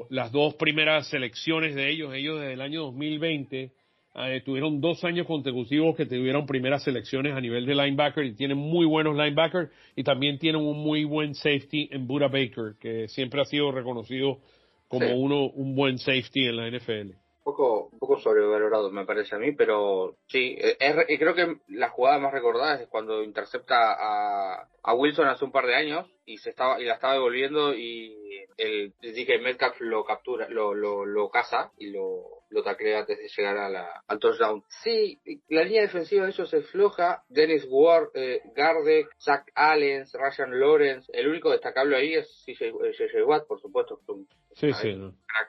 las 0.10 0.32
dos 0.32 0.56
primeras 0.56 1.08
selecciones 1.08 1.76
de 1.76 1.90
ellos. 1.90 2.14
Ellos 2.14 2.40
desde 2.40 2.54
el 2.54 2.62
año 2.62 2.84
2020 2.84 3.72
eh, 4.14 4.42
tuvieron 4.44 4.82
dos 4.82 5.04
años 5.06 5.26
consecutivos 5.26 5.96
que 5.96 6.06
tuvieron 6.06 6.46
primeras 6.46 6.84
selecciones 6.84 7.34
a 7.34 7.40
nivel 7.40 7.66
de 7.66 7.76
linebacker 7.76 8.26
y 8.26 8.36
tienen 8.36 8.58
muy 8.58 8.86
buenos 8.86 9.16
linebackers 9.16 9.72
y 9.96 10.04
también 10.04 10.38
tienen 10.38 10.62
un 10.62 10.78
muy 10.80 11.06
buen 11.06 11.34
safety 11.34 11.88
en 11.92 12.08
Buda 12.08 12.28
Baker, 12.28 12.76
que 12.80 13.08
siempre 13.08 13.42
ha 13.42 13.46
sido 13.46 13.72
reconocido 13.72 14.40
como 14.90 15.16
uno 15.16 15.46
un 15.46 15.76
buen 15.76 15.98
safety 15.98 16.48
en 16.48 16.58
la 16.58 16.70
NFL. 16.70 17.16
poco, 17.46 17.88
un 17.94 18.00
poco 18.00 18.20
sobrevalorado 18.20 18.92
me 18.92 19.06
parece 19.06 19.36
a 19.36 19.40
mí, 19.40 19.54
pero 19.54 20.18
sí, 20.28 20.58
eh, 20.60 20.76
es, 20.78 21.18
creo 21.18 21.34
que 21.34 21.60
la 21.70 21.90
jugada 21.90 22.20
más 22.20 22.34
recordada 22.34 22.82
es 22.82 22.90
cuando 22.90 23.24
intercepta 23.24 23.94
a, 23.94 24.68
a 24.84 24.94
Wilson 24.94 25.28
hace 25.28 25.46
un 25.46 25.54
par 25.54 25.68
de 25.68 25.76
años 25.76 26.06
y 26.26 26.38
se 26.40 26.50
estaba 26.50 26.82
y 26.82 26.84
la 26.84 26.96
estaba 26.96 27.14
devolviendo 27.14 27.74
y 27.74 28.14
el 28.58 28.94
dije 29.00 29.40
Metcalf 29.40 29.80
lo 29.80 30.04
captura, 30.04 30.50
lo, 30.50 30.74
lo, 30.74 31.06
lo 31.06 31.30
caza 31.30 31.72
y 31.78 31.92
lo 31.92 32.41
lo 32.52 32.64
taclea 32.64 33.00
antes 33.00 33.18
de 33.18 33.28
llegar 33.28 33.58
a 33.58 33.70
la, 33.70 34.04
al 34.08 34.20
touchdown. 34.20 34.64
Sí, 34.84 35.20
la 35.50 35.64
línea 35.64 35.82
defensiva 35.82 36.26
de 36.26 36.32
ellos 36.32 36.54
es 36.54 36.70
floja. 36.70 37.24
Dennis 37.30 37.66
Ward, 37.70 38.10
eh, 38.14 38.42
Gardek, 38.56 39.08
Zach 39.20 39.46
Allen, 39.56 40.06
Ryan 40.14 40.60
Lawrence. 40.60 41.12
El 41.14 41.28
único 41.28 41.50
destacable 41.50 41.98
ahí 41.98 42.14
es 42.14 42.44
CJ 42.46 43.24
Watt, 43.26 43.48
por 43.48 43.60
supuesto. 43.62 44.00
sí, 44.56 44.72
sí. 44.74 44.96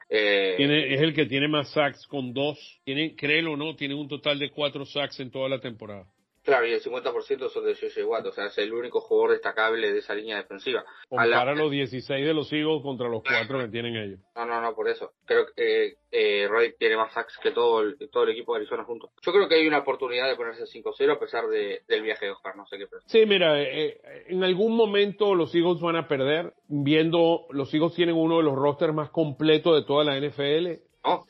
Eh, 0.08 0.54
tiene, 0.56 0.94
es 0.94 1.00
el 1.00 1.14
que 1.14 1.26
tiene 1.26 1.48
más 1.48 1.72
sacks 1.72 2.06
con 2.06 2.32
dos. 2.32 2.58
Tiene, 2.84 3.16
créelo 3.16 3.52
o 3.52 3.56
no, 3.56 3.74
tiene 3.76 3.94
un 3.94 4.08
total 4.08 4.38
de 4.38 4.50
cuatro 4.50 4.84
sacks 4.84 5.20
en 5.20 5.30
toda 5.30 5.48
la 5.48 5.60
temporada. 5.60 6.06
Claro, 6.44 6.66
y 6.66 6.72
el 6.72 6.82
50% 6.82 7.48
son 7.50 7.64
de 7.64 7.74
J.J. 7.74 8.04
Watt, 8.04 8.26
o 8.26 8.32
sea, 8.32 8.46
es 8.46 8.58
el 8.58 8.72
único 8.72 9.00
jugador 9.00 9.32
destacable 9.32 9.92
de 9.92 9.98
esa 9.98 10.14
línea 10.14 10.38
defensiva. 10.38 10.84
Compara 11.08 11.54
los 11.54 11.70
16 11.70 12.26
de 12.26 12.34
los 12.34 12.52
Eagles 12.52 12.82
contra 12.82 13.08
los 13.08 13.22
4 13.22 13.60
que 13.60 13.68
tienen 13.68 13.96
ellos. 13.96 14.18
No, 14.34 14.44
no, 14.44 14.60
no, 14.60 14.74
por 14.74 14.88
eso. 14.88 15.12
Creo 15.24 15.46
que 15.54 15.94
eh, 16.10 16.48
Roy 16.48 16.74
tiene 16.76 16.96
más 16.96 17.12
sacks 17.12 17.38
que 17.40 17.52
todo 17.52 17.82
el, 17.82 17.96
todo 18.10 18.24
el 18.24 18.30
equipo 18.30 18.54
de 18.54 18.60
Arizona 18.60 18.82
juntos. 18.84 19.10
Yo 19.22 19.32
creo 19.32 19.48
que 19.48 19.54
hay 19.54 19.68
una 19.68 19.78
oportunidad 19.78 20.28
de 20.28 20.34
ponerse 20.34 20.64
5-0 20.64 21.12
a 21.12 21.20
pesar 21.20 21.46
de, 21.46 21.82
del 21.86 22.02
viaje 22.02 22.26
de 22.26 22.32
Oscar, 22.32 22.56
no 22.56 22.66
sé 22.66 22.76
qué 22.76 22.86
pensar. 22.88 23.08
Sí, 23.08 23.24
mira, 23.24 23.60
eh, 23.62 23.86
eh, 23.86 24.24
en 24.28 24.42
algún 24.42 24.74
momento 24.74 25.36
los 25.36 25.54
Eagles 25.54 25.80
van 25.80 25.96
a 25.96 26.08
perder, 26.08 26.54
viendo, 26.66 27.46
los 27.50 27.72
Eagles 27.72 27.94
tienen 27.94 28.16
uno 28.16 28.38
de 28.38 28.42
los 28.42 28.56
rosters 28.56 28.92
más 28.92 29.10
completos 29.10 29.76
de 29.76 29.86
toda 29.86 30.02
la 30.02 30.18
NFL, 30.18 30.82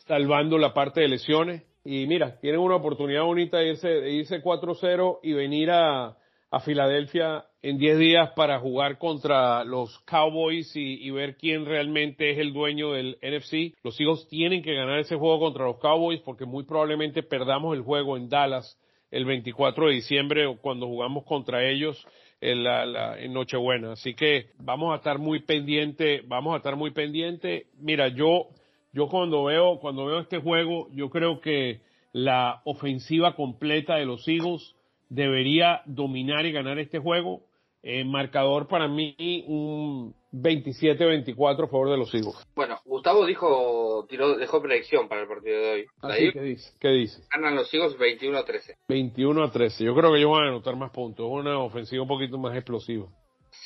salvando 0.07 0.57
la 0.57 0.73
parte 0.73 1.03
de 1.03 1.09
lesiones 1.09 1.65
y 1.85 2.07
mira, 2.07 2.39
tienen 2.41 2.61
una 2.61 2.77
oportunidad 2.77 3.25
bonita 3.25 3.59
de 3.59 3.71
irse, 3.71 3.89
de 3.89 4.13
irse 4.13 4.43
4-0 4.43 5.19
y 5.23 5.33
venir 5.33 5.71
a, 5.71 6.17
a 6.53 6.61
Filadelfia 6.61 7.47
en 7.63 7.79
10 7.79 7.99
días 7.99 8.31
para 8.37 8.61
jugar 8.61 8.99
contra 8.99 9.65
los 9.65 9.99
Cowboys 10.01 10.71
y, 10.77 11.11
ver 11.11 11.37
quién 11.37 11.65
realmente 11.65 12.31
es 12.31 12.39
el 12.39 12.53
dueño 12.53 12.93
del 12.93 13.19
NFC. 13.23 13.75
Los 13.83 13.99
Eagles 13.99 14.29
tienen 14.29 14.63
que 14.63 14.75
ganar 14.75 14.99
ese 14.99 15.17
juego 15.17 15.41
contra 15.41 15.65
los 15.65 15.79
Cowboys 15.79 16.21
porque 16.21 16.45
muy 16.45 16.65
probablemente 16.65 17.23
perdamos 17.23 17.75
el 17.75 17.83
juego 17.83 18.17
en 18.17 18.29
Dallas 18.29 18.79
el 19.11 19.25
24 19.25 19.87
de 19.87 19.95
diciembre 19.95 20.57
cuando 20.61 20.87
jugamos 20.87 21.25
contra 21.25 21.67
ellos 21.67 22.07
en, 22.41 22.65
la, 22.65 23.19
en 23.19 23.33
Nochebuena. 23.33 23.93
Así 23.93 24.15
que 24.15 24.51
vamos 24.59 24.93
a 24.93 24.97
estar 24.97 25.19
muy 25.19 25.41
pendiente, 25.41 26.23
vamos 26.27 26.55
a 26.55 26.59
estar 26.59 26.77
muy 26.77 26.91
pendiente. 26.91 27.67
Mira, 27.79 28.09
yo 28.09 28.49
yo 28.93 29.09
cuando 29.09 29.45
veo, 29.45 29.79
cuando 29.81 30.07
veo 30.07 30.21
este 30.21 30.39
juego, 30.39 30.89
yo 30.93 31.11
creo 31.11 31.41
que 31.41 31.81
la 32.13 32.61
ofensiva 32.65 33.35
completa 33.35 33.97
de 33.97 34.05
los 34.05 34.27
Eagles 34.29 34.75
debería 35.09 35.83
dominar 35.87 36.47
y 36.47 36.53
ganar 36.53 36.79
este 36.79 36.99
juego. 36.99 37.43
Eh, 37.85 38.05
marcador 38.05 38.69
para 38.69 38.87
mí 38.87 39.17
un 39.49 40.15
27-24 40.33 41.65
a 41.65 41.69
favor 41.69 41.91
de 41.91 41.97
los 41.97 42.15
Eagles. 42.15 42.37
Bueno, 42.55 42.79
Gustavo 42.85 43.27
dijo, 43.27 44.07
tiró, 44.09 44.37
dejó 44.37 44.63
predicción 44.63 45.09
para 45.09 45.23
el 45.23 45.27
partido 45.27 45.59
de 45.59 45.73
hoy. 45.73 45.87
Ah, 46.01 46.15
¿Qué 46.17 46.41
dice? 46.41 46.73
¿Qué 46.79 46.89
dice? 46.89 47.23
Ganan 47.33 47.57
los 47.57 47.73
Eagles 47.75 47.99
21 47.99 48.39
a 48.39 48.45
13. 48.45 48.77
21 48.89 49.43
a 49.43 49.51
13. 49.51 49.85
Yo 49.85 49.95
creo 49.97 50.13
que 50.13 50.19
ellos 50.19 50.31
van 50.31 50.45
a 50.45 50.49
anotar 50.49 50.77
más 50.77 50.93
puntos. 50.93 51.27
Una 51.29 51.59
ofensiva 51.59 52.03
un 52.03 52.09
poquito 52.09 52.39
más 52.39 52.55
explosiva. 52.55 53.09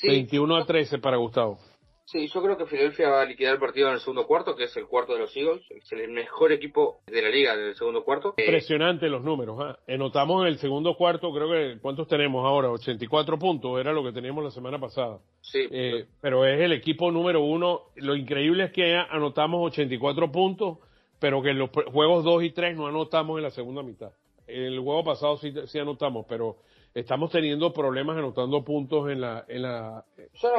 21 0.03 0.57
a 0.57 0.65
13 0.65 0.99
para 0.99 1.19
Gustavo. 1.19 1.59
Sí, 2.07 2.29
yo 2.29 2.41
creo 2.41 2.57
que 2.57 2.67
Filadelfia 2.67 3.11
va 3.11 3.23
a 3.23 3.25
liquidar 3.25 3.55
el 3.55 3.59
partido 3.59 3.89
en 3.89 3.95
el 3.95 4.01
segundo 4.01 4.29
cuarto, 4.29 4.55
que 4.55 4.65
es 4.65 4.77
el 4.77 4.87
cuarto 4.87 5.15
de 5.15 5.19
los 5.19 5.37
Eagles. 5.37 5.61
Es 5.71 5.91
el 5.91 6.09
mejor 6.09 6.53
equipo 6.53 7.01
de 7.05 7.21
la 7.21 7.29
liga 7.29 7.55
en 7.55 7.61
el 7.61 7.75
segundo 7.75 8.05
cuarto. 8.05 8.35
Eh, 8.37 8.45
Impresionante 8.45 9.09
los 9.09 9.25
números. 9.25 9.77
¿eh? 9.89 9.99
Notamos 9.99 10.43
en 10.43 10.49
el 10.49 10.59
segundo 10.59 10.95
cuarto, 10.95 11.33
creo 11.33 11.51
que, 11.51 11.81
¿cuántos 11.81 12.07
tenemos 12.07 12.45
ahora? 12.45 12.71
84 12.71 13.39
puntos, 13.41 13.81
era 13.81 13.93
lo 13.93 14.05
que 14.05 14.13
teníamos 14.13 14.45
la 14.45 14.53
semana 14.53 14.79
pasada. 14.79 15.19
Sí. 15.41 15.67
Eh, 15.69 16.07
pero 16.21 16.47
es 16.47 16.61
el 16.61 16.73
equipo 16.73 17.11
número 17.11 17.43
uno. 17.43 17.87
Lo 17.97 18.15
increíble 18.15 18.67
es 18.67 18.73
que 18.73 18.95
anotamos 18.95 19.67
84 19.67 20.31
puntos, 20.31 20.79
pero 21.19 21.43
que 21.43 21.51
en 21.51 21.59
los 21.59 21.71
juegos 21.93 22.23
2 22.23 22.45
y 22.45 22.51
3 22.51 22.77
no 22.77 22.87
anotamos 22.87 23.37
en 23.39 23.43
la 23.43 23.51
segunda 23.51 23.83
mitad. 23.83 24.13
En 24.47 24.63
el 24.63 24.79
juego 24.79 25.03
pasado 25.03 25.39
sí, 25.39 25.53
sí 25.67 25.81
anotamos, 25.81 26.25
pero 26.29 26.59
estamos 26.97 27.31
teniendo 27.31 27.73
problemas 27.73 28.17
anotando 28.17 28.65
puntos 28.65 29.11
en 29.11 29.21
la, 29.21 29.45
en 29.49 29.63
la 29.63 30.05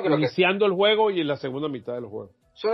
iniciando 0.06 0.66
el 0.68 0.74
juego 0.74 1.10
y 1.10 1.20
en 1.20 1.28
la 1.28 1.36
segunda 1.36 1.68
mitad 1.68 1.94
del 1.94 2.06
juego. 2.06 2.32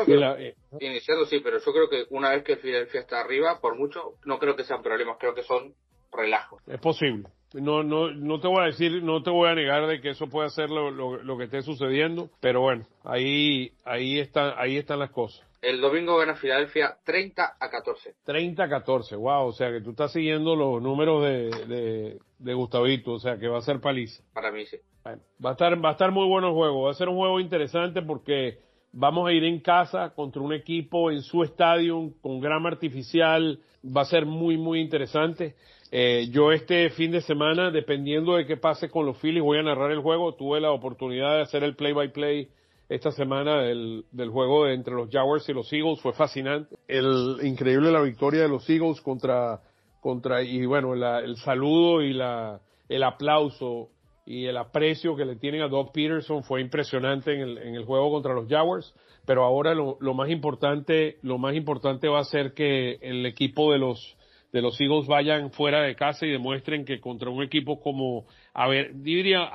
Eh, 0.07 0.55
iniciando 0.79 1.25
sí, 1.25 1.39
pero 1.43 1.59
yo 1.59 1.71
creo 1.71 1.89
que 1.89 2.05
una 2.09 2.31
vez 2.31 2.43
que 2.43 2.53
el 2.53 2.59
Philadelphia 2.59 3.01
está 3.01 3.21
arriba, 3.21 3.59
por 3.61 3.77
mucho, 3.77 4.15
no 4.25 4.37
creo 4.37 4.55
que 4.55 4.63
sean 4.63 4.81
problemas, 4.81 5.17
creo 5.17 5.33
que 5.33 5.43
son 5.43 5.73
relajos. 6.11 6.61
Es 6.67 6.79
posible. 6.79 7.29
No, 7.53 7.83
no, 7.83 8.11
no 8.11 8.39
te 8.39 8.47
voy 8.47 8.63
a 8.63 8.65
decir, 8.65 9.03
no 9.03 9.23
te 9.23 9.29
voy 9.29 9.49
a 9.49 9.55
negar 9.55 9.87
de 9.87 10.01
que 10.01 10.09
eso 10.09 10.27
puede 10.27 10.49
ser 10.49 10.69
lo, 10.69 10.91
lo, 10.91 11.37
que 11.37 11.45
esté 11.45 11.61
sucediendo, 11.61 12.29
pero 12.41 12.61
bueno, 12.61 12.85
ahí, 13.03 13.71
ahí 13.85 14.19
está, 14.19 14.59
ahí 14.59 14.77
están 14.77 14.99
las 14.99 15.11
cosas. 15.11 15.45
El 15.63 15.79
domingo 15.79 16.17
gana 16.17 16.35
Filadelfia 16.35 16.97
30 17.05 17.55
a 17.57 17.69
14. 17.69 18.15
30 18.25 18.63
a 18.65 18.67
14, 18.67 19.15
wow, 19.15 19.47
o 19.47 19.53
sea 19.53 19.71
que 19.71 19.79
tú 19.79 19.91
estás 19.91 20.11
siguiendo 20.11 20.57
los 20.57 20.81
números 20.81 21.23
de, 21.23 22.19
de, 22.37 22.53
Gustavito, 22.53 23.13
o 23.13 23.19
sea 23.19 23.37
que 23.37 23.47
va 23.47 23.59
a 23.59 23.61
ser 23.61 23.79
paliza. 23.79 24.21
Para 24.33 24.51
mí 24.51 24.65
sí. 24.65 24.75
va 25.05 25.51
a 25.51 25.53
estar, 25.53 25.83
va 25.83 25.89
a 25.89 25.91
estar 25.93 26.11
muy 26.11 26.27
bueno 26.27 26.47
el 26.49 26.53
juego, 26.53 26.83
va 26.83 26.91
a 26.91 26.95
ser 26.95 27.07
un 27.07 27.15
juego 27.15 27.39
interesante 27.39 28.01
porque 28.01 28.59
vamos 28.91 29.25
a 29.25 29.31
ir 29.31 29.45
en 29.45 29.61
casa 29.61 30.09
contra 30.13 30.41
un 30.41 30.51
equipo 30.51 31.09
en 31.11 31.21
su 31.21 31.43
estadio 31.43 32.11
con 32.21 32.41
grama 32.41 32.67
artificial, 32.67 33.61
va 33.85 34.01
a 34.01 34.05
ser 34.05 34.25
muy, 34.25 34.57
muy 34.57 34.81
interesante. 34.81 35.55
Eh, 35.91 36.27
yo 36.29 36.51
este 36.51 36.89
fin 36.89 37.11
de 37.11 37.21
semana, 37.21 37.71
dependiendo 37.71 38.35
de 38.35 38.45
qué 38.45 38.57
pase 38.57 38.89
con 38.89 39.05
los 39.05 39.17
Phillies, 39.17 39.41
voy 39.41 39.59
a 39.59 39.63
narrar 39.63 39.91
el 39.91 40.01
juego. 40.01 40.35
Tuve 40.35 40.59
la 40.59 40.71
oportunidad 40.71 41.37
de 41.37 41.43
hacer 41.43 41.63
el 41.63 41.77
play-by-play 41.77 42.49
esta 42.89 43.11
semana 43.11 43.61
del, 43.61 44.05
del 44.11 44.29
juego 44.29 44.67
entre 44.67 44.93
los 44.93 45.09
Jaguars 45.09 45.47
y 45.49 45.53
los 45.53 45.71
Eagles. 45.71 46.01
Fue 46.01 46.13
fascinante. 46.13 46.75
El 46.87 47.37
increíble 47.43 47.91
la 47.91 48.01
victoria 48.01 48.41
de 48.41 48.49
los 48.49 48.69
Eagles 48.69 49.01
contra, 49.01 49.61
contra 50.01 50.41
y 50.43 50.65
bueno, 50.65 50.93
el 50.93 51.37
saludo 51.37 52.01
y 52.01 52.13
la, 52.13 52.61
el 52.89 53.03
aplauso 53.03 53.89
y 54.25 54.45
el 54.45 54.57
aprecio 54.57 55.15
que 55.15 55.25
le 55.25 55.35
tienen 55.35 55.61
a 55.61 55.67
Doug 55.67 55.91
Peterson 55.91 56.43
fue 56.43 56.61
impresionante 56.61 57.33
en 57.33 57.41
el, 57.41 57.57
en 57.57 57.75
el 57.75 57.85
juego 57.85 58.11
contra 58.11 58.33
los 58.33 58.47
Jaguars. 58.47 58.93
Pero 59.25 59.43
ahora 59.43 59.73
lo, 59.73 59.97
lo 60.01 60.13
más 60.13 60.29
importante, 60.29 61.17
lo 61.21 61.37
más 61.37 61.55
importante 61.55 62.09
va 62.09 62.19
a 62.19 62.25
ser 62.25 62.53
que 62.53 62.99
el 63.01 63.25
equipo 63.25 63.71
de 63.71 63.79
los 63.79 64.17
de 64.53 64.61
los 64.61 64.79
Eagles 64.79 65.07
vayan 65.07 65.51
fuera 65.51 65.81
de 65.81 65.95
casa 65.95 66.27
y 66.27 66.31
demuestren 66.31 66.85
que 66.85 67.01
contra 67.01 67.31
un 67.31 67.41
equipo 67.41 67.81
como, 67.81 68.27
a 68.53 68.67
ver, 68.67 68.91
diría, 69.01 69.51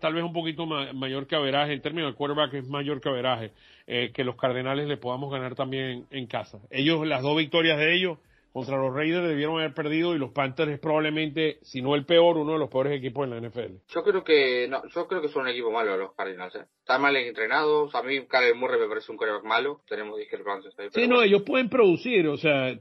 tal 0.00 0.14
vez 0.14 0.22
un 0.22 0.32
poquito 0.32 0.64
mayor 0.64 1.26
que 1.26 1.34
Averaje, 1.34 1.72
en 1.72 1.82
términos 1.82 2.12
de 2.12 2.16
quarterback 2.16 2.54
es 2.54 2.68
mayor 2.68 3.00
que 3.00 3.08
Averaje, 3.08 3.50
eh, 3.88 4.12
que 4.14 4.22
los 4.22 4.36
Cardenales 4.36 4.86
le 4.86 4.96
podamos 4.96 5.32
ganar 5.32 5.56
también 5.56 6.06
en 6.12 6.26
casa. 6.28 6.60
Ellos, 6.70 7.04
las 7.04 7.22
dos 7.22 7.36
victorias 7.36 7.78
de 7.78 7.96
ellos, 7.96 8.18
contra 8.52 8.76
los 8.76 8.94
Raiders 8.94 9.28
debieron 9.28 9.58
haber 9.58 9.74
perdido 9.74 10.14
y 10.14 10.18
los 10.18 10.32
Panthers 10.32 10.72
es 10.72 10.80
probablemente, 10.80 11.58
si 11.62 11.82
no 11.82 11.94
el 11.94 12.06
peor, 12.06 12.38
uno 12.38 12.54
de 12.54 12.58
los 12.58 12.70
peores 12.70 12.96
equipos 12.96 13.24
en 13.24 13.30
la 13.30 13.48
NFL. 13.48 13.76
Yo 13.88 14.02
creo 14.02 14.24
que 14.24 14.66
no, 14.68 14.82
yo 14.88 15.06
creo 15.06 15.20
que 15.20 15.28
son 15.28 15.42
un 15.42 15.48
equipo 15.48 15.70
malo 15.70 15.96
los 15.96 16.14
Cardinals. 16.14 16.54
¿eh? 16.56 16.64
Están 16.80 17.02
mal 17.02 17.14
entrenados. 17.16 17.94
A 17.94 18.02
mí 18.02 18.26
Kyle 18.26 18.54
Murray 18.54 18.80
me 18.80 18.88
parece 18.88 19.12
un 19.12 19.18
quarterback 19.18 19.44
malo. 19.44 19.80
Tenemos 19.88 20.18
discrepancias 20.18 20.78
ahí. 20.78 20.88
Sí, 20.92 21.06
no, 21.06 21.22
ellos 21.22 21.42
pueden 21.42 21.68
producir. 21.68 22.26
O 22.28 22.36
sea, 22.36 22.76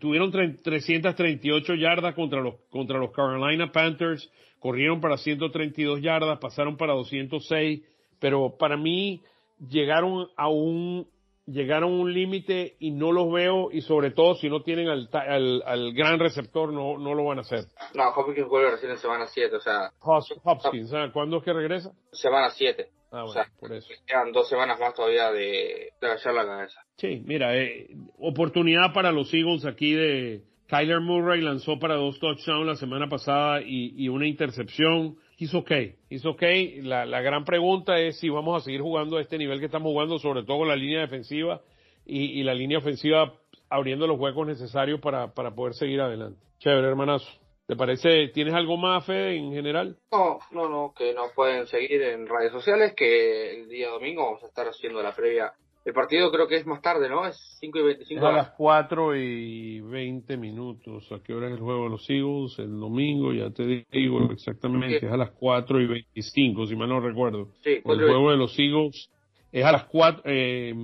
tuvieron 0.00 0.30
338 0.30 1.74
yardas 1.74 2.14
contra 2.14 2.40
los, 2.40 2.54
contra 2.70 2.98
los 2.98 3.10
Carolina 3.10 3.72
Panthers. 3.72 4.30
Corrieron 4.60 5.00
para 5.00 5.16
132 5.16 6.00
yardas, 6.00 6.38
pasaron 6.38 6.76
para 6.76 6.94
206. 6.94 7.82
Pero 8.20 8.56
para 8.58 8.76
mí 8.76 9.22
llegaron 9.68 10.28
a 10.36 10.48
un 10.48 11.08
llegaron 11.50 11.92
a 11.92 11.96
un 11.96 12.12
límite 12.12 12.76
y 12.78 12.90
no 12.90 13.12
los 13.12 13.32
veo 13.32 13.70
y 13.72 13.80
sobre 13.80 14.10
todo 14.10 14.34
si 14.34 14.48
no 14.48 14.62
tienen 14.62 14.88
al, 14.88 15.08
al, 15.64 15.92
gran 15.94 16.18
receptor 16.18 16.72
no, 16.72 16.98
no 16.98 17.14
lo 17.14 17.24
van 17.24 17.38
a 17.38 17.40
hacer. 17.42 17.64
No, 17.94 18.08
Hopkins 18.10 18.48
vuelve 18.48 18.72
recién 18.72 18.92
en 18.92 18.98
semana 18.98 19.26
7, 19.26 19.56
o 19.56 19.60
sea... 19.60 19.90
Hopkins, 20.00 20.92
¿cuándo 21.12 21.38
es 21.38 21.44
que 21.44 21.52
regresa? 21.52 21.92
Semana 22.12 22.50
7. 22.50 22.88
Ah, 23.10 23.22
bueno, 23.22 23.24
o 23.24 23.32
sea, 23.32 23.46
por 23.58 23.72
eso. 23.72 23.88
Quedan 24.06 24.32
dos 24.32 24.48
semanas 24.48 24.78
más 24.78 24.92
todavía 24.94 25.32
de, 25.32 25.92
de 26.00 26.08
la 26.08 26.46
cabeza. 26.46 26.80
Sí, 26.96 27.22
mira, 27.24 27.56
eh, 27.56 27.88
oportunidad 28.18 28.92
para 28.92 29.12
los 29.12 29.32
Eagles 29.32 29.64
aquí 29.64 29.94
de... 29.94 30.42
Kyler 30.68 31.00
Murray 31.00 31.40
lanzó 31.40 31.78
para 31.78 31.94
dos 31.94 32.18
touchdowns 32.20 32.66
la 32.66 32.74
semana 32.74 33.08
pasada 33.08 33.62
y, 33.62 33.94
y 33.96 34.10
una 34.10 34.26
intercepción 34.26 35.16
he's 35.38 35.54
okay, 35.54 35.96
he's 36.10 36.26
okay. 36.26 36.82
La, 36.82 37.06
la 37.06 37.22
gran 37.22 37.44
pregunta 37.44 37.98
es 37.98 38.18
si 38.18 38.28
vamos 38.28 38.60
a 38.60 38.64
seguir 38.64 38.82
jugando 38.82 39.16
a 39.16 39.22
este 39.22 39.38
nivel 39.38 39.60
que 39.60 39.66
estamos 39.66 39.90
jugando, 39.90 40.18
sobre 40.18 40.42
todo 40.42 40.58
con 40.58 40.68
la 40.68 40.76
línea 40.76 41.00
defensiva 41.00 41.62
y, 42.04 42.40
y 42.40 42.42
la 42.42 42.54
línea 42.54 42.78
ofensiva 42.78 43.34
abriendo 43.70 44.06
los 44.06 44.18
huecos 44.18 44.46
necesarios 44.46 45.00
para, 45.00 45.32
para 45.34 45.54
poder 45.54 45.74
seguir 45.74 46.00
adelante. 46.00 46.40
Chévere, 46.58 46.88
hermanazo. 46.88 47.28
¿Te 47.66 47.76
parece, 47.76 48.28
tienes 48.28 48.54
algo 48.54 48.78
más, 48.78 49.04
fe 49.04 49.36
en 49.36 49.52
general? 49.52 49.98
No, 50.10 50.38
no, 50.52 50.70
no, 50.70 50.94
que 50.96 51.12
nos 51.12 51.32
pueden 51.32 51.66
seguir 51.66 52.00
en 52.00 52.26
redes 52.26 52.50
sociales, 52.50 52.94
que 52.96 53.60
el 53.60 53.68
día 53.68 53.90
domingo 53.90 54.24
vamos 54.24 54.42
a 54.42 54.46
estar 54.46 54.66
haciendo 54.66 55.02
la 55.02 55.14
previa 55.14 55.52
El 55.88 55.94
partido 55.94 56.30
creo 56.30 56.46
que 56.46 56.56
es 56.56 56.66
más 56.66 56.82
tarde, 56.82 57.08
¿no? 57.08 57.26
Es 57.26 57.56
5 57.60 57.78
y 57.78 57.82
25. 57.82 58.26
a 58.26 58.32
las 58.32 58.50
4 58.50 59.16
y 59.16 59.80
20 59.80 60.36
minutos. 60.36 61.10
¿A 61.10 61.22
qué 61.22 61.32
hora 61.32 61.46
es 61.46 61.54
el 61.54 61.60
juego 61.60 61.84
de 61.84 61.88
los 61.88 62.10
Eagles? 62.10 62.58
El 62.58 62.78
domingo, 62.78 63.32
ya 63.32 63.48
te 63.48 63.86
digo 63.90 64.30
exactamente. 64.30 64.98
Es 64.98 65.10
a 65.10 65.16
las 65.16 65.30
4 65.30 65.80
y 65.80 65.86
25, 65.86 66.66
si 66.66 66.76
mal 66.76 66.90
no 66.90 67.00
recuerdo. 67.00 67.54
Sí, 67.64 67.80
el 67.82 67.82
juego 67.82 68.30
de 68.30 68.36
los 68.36 68.58
Eagles 68.58 69.10
es 69.50 69.64
a 69.64 69.72
las 69.72 69.84
4. 69.84 70.24
Eh, 70.26 70.74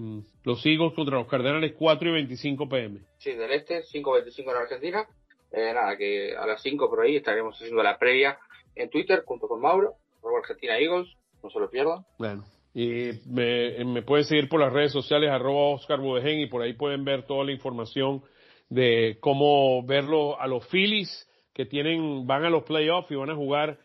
los 0.43 0.64
Eagles 0.64 0.95
contra 0.95 1.19
los 1.19 1.29
Cardenales, 1.29 1.75
4 1.79 2.09
y 2.09 2.12
25 2.12 2.67
pm. 2.67 3.01
Sí, 3.19 3.33
del 3.33 3.51
este, 3.51 3.83
5 3.83 4.11
y 4.11 4.21
25 4.23 4.51
en 4.53 4.57
Argentina. 4.57 5.07
Eh, 5.53 5.71
nada, 5.75 5.99
que 5.99 6.35
a 6.35 6.47
las 6.47 6.62
5 6.62 6.88
por 6.88 7.03
ahí 7.03 7.17
estaremos 7.17 7.55
haciendo 7.57 7.83
la 7.83 7.99
previa 7.99 8.38
en 8.75 8.88
Twitter 8.88 9.23
junto 9.27 9.49
con 9.49 9.61
Mauro, 9.61 9.97
Argentina 10.38 10.79
Eagles. 10.79 11.14
No 11.43 11.51
se 11.51 11.61
lo 11.61 11.69
pierdan. 11.69 12.07
Bueno. 12.19 12.54
Y 12.75 13.11
me, 13.27 14.03
pueden 14.03 14.25
seguir 14.25 14.49
por 14.49 14.61
las 14.61 14.73
redes 14.73 14.91
sociales, 14.91 15.31
arroba 15.31 15.75
Oscar 15.75 16.01
Budegen, 16.01 16.41
y 16.41 16.47
por 16.47 16.61
ahí 16.61 16.73
pueden 16.73 17.05
ver 17.05 17.23
toda 17.23 17.45
la 17.45 17.53
información 17.53 18.23
de 18.69 19.19
cómo 19.21 19.85
verlo 19.87 20.41
a 20.41 20.49
los 20.49 20.67
Phillies 20.69 21.29
que 21.53 21.67
tienen, 21.67 22.27
van 22.27 22.45
a 22.45 22.51
los 22.51 22.65
playoffs 22.65 23.11
y 23.13 23.15
van 23.15 23.31
a 23.31 23.37
jugar 23.37 23.79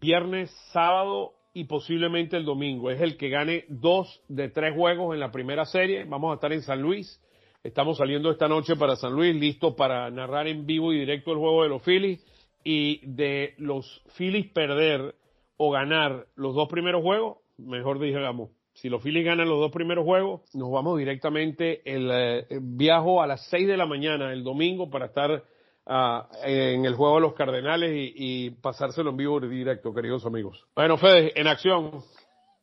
viernes, 0.00 0.50
sábado 0.72 1.32
y 1.52 1.64
posiblemente 1.64 2.36
el 2.36 2.44
domingo. 2.44 2.90
Es 2.92 3.00
el 3.00 3.16
que 3.16 3.28
gane 3.28 3.64
dos 3.68 4.22
de 4.28 4.48
tres 4.48 4.72
juegos 4.74 5.14
en 5.14 5.20
la 5.20 5.32
primera 5.32 5.64
serie. 5.64 6.04
Vamos 6.04 6.30
a 6.30 6.34
estar 6.34 6.52
en 6.52 6.62
San 6.62 6.80
Luis. 6.80 7.20
Estamos 7.64 7.98
saliendo 7.98 8.30
esta 8.30 8.46
noche 8.46 8.76
para 8.76 8.94
San 8.94 9.12
Luis, 9.12 9.34
listo 9.34 9.74
para 9.74 10.08
narrar 10.12 10.46
en 10.46 10.64
vivo 10.64 10.92
y 10.92 11.00
directo 11.00 11.32
el 11.32 11.38
juego 11.38 11.64
de 11.64 11.68
los 11.70 11.82
Phillies. 11.82 12.24
Y 12.62 13.00
de 13.04 13.54
los 13.58 14.04
Phillies 14.16 14.52
perder 14.52 15.16
o 15.56 15.72
ganar 15.72 16.26
los 16.36 16.54
dos 16.54 16.68
primeros 16.68 17.02
juegos, 17.02 17.38
mejor 17.58 17.98
digamos, 17.98 18.50
si 18.74 18.88
los 18.88 19.02
Phillies 19.02 19.24
ganan 19.24 19.48
los 19.48 19.58
dos 19.58 19.72
primeros 19.72 20.04
juegos, 20.04 20.42
nos 20.54 20.70
vamos 20.70 20.98
directamente 20.98 21.82
el, 21.84 22.08
eh, 22.12 22.46
viajo 22.60 23.22
a 23.22 23.26
las 23.26 23.44
6 23.48 23.66
de 23.66 23.76
la 23.76 23.86
mañana 23.86 24.32
el 24.32 24.44
domingo 24.44 24.88
para 24.88 25.06
estar 25.06 25.42
ah, 25.86 26.28
en 26.44 26.84
el 26.84 26.94
juego 26.94 27.16
de 27.16 27.20
los 27.22 27.34
Cardenales 27.34 27.90
y, 27.92 28.12
y, 28.14 28.50
pasárselo 28.50 29.10
en 29.10 29.16
vivo 29.16 29.40
directo, 29.40 29.92
queridos 29.92 30.24
amigos. 30.26 30.64
Bueno, 30.76 30.96
Fede, 30.96 31.32
en 31.34 31.48
acción. 31.48 32.02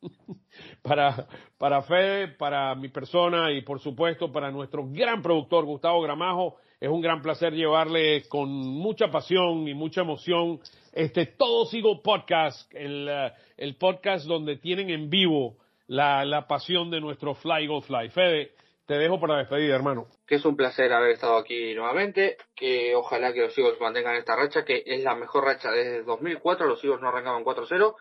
para, 0.82 1.28
para 1.58 1.82
Fede, 1.82 2.30
para 2.30 2.76
mi 2.76 2.90
persona 2.90 3.52
y 3.52 3.62
por 3.62 3.80
supuesto 3.80 4.32
para 4.32 4.52
nuestro 4.52 4.88
gran 4.88 5.22
productor 5.22 5.66
Gustavo 5.66 6.02
Gramajo, 6.02 6.58
es 6.86 6.92
un 6.92 7.02
gran 7.02 7.20
placer 7.20 7.52
llevarle 7.52 8.28
con 8.30 8.48
mucha 8.48 9.08
pasión 9.08 9.68
y 9.68 9.74
mucha 9.74 10.02
emoción 10.02 10.60
este 10.94 11.26
Todo 11.26 11.66
Sigo 11.66 12.04
Podcast, 12.04 12.72
el, 12.76 13.10
eh, 13.10 13.32
el 13.58 13.76
podcast 13.76 14.28
donde 14.28 14.58
tienen 14.58 14.92
en 14.92 15.10
vivo 15.10 15.58
la, 15.88 16.24
la 16.26 16.46
pasión 16.46 16.92
de 16.92 17.02
nuestro 17.02 17.34
Fly 17.34 17.66
Go 17.66 17.82
Fly. 17.82 18.10
Fede, 18.10 18.52
te 18.86 19.00
dejo 19.00 19.20
para 19.20 19.40
despedir, 19.40 19.72
hermano. 19.72 20.06
Que 20.28 20.36
es 20.36 20.46
un 20.46 20.56
placer 20.56 20.94
haber 20.94 21.14
estado 21.14 21.38
aquí 21.38 21.74
nuevamente, 21.74 22.38
que 22.56 22.94
ojalá 22.94 23.34
que 23.34 23.42
los 23.42 23.58
Eagles 23.58 23.82
mantengan 23.82 24.18
esta 24.18 24.36
racha, 24.36 24.64
que 24.64 24.84
es 24.86 25.04
la 25.04 25.16
mejor 25.16 25.44
racha 25.44 25.72
desde 25.72 26.04
2004, 26.04 26.68
los 26.68 26.84
Eagles 26.84 27.02
no 27.02 27.10
arrancaban 27.10 27.44
4-0. 27.44 27.96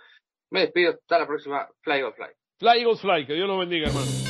Me 0.50 0.60
despido, 0.60 0.90
hasta 0.90 1.20
la 1.20 1.26
próxima, 1.26 1.66
Fly 1.80 2.02
Go 2.02 2.12
Fly. 2.12 2.28
Fly 2.58 2.84
Go 2.84 2.96
Fly, 2.96 3.26
que 3.26 3.32
Dios 3.32 3.48
los 3.48 3.58
bendiga, 3.58 3.86
hermano. 3.86 4.23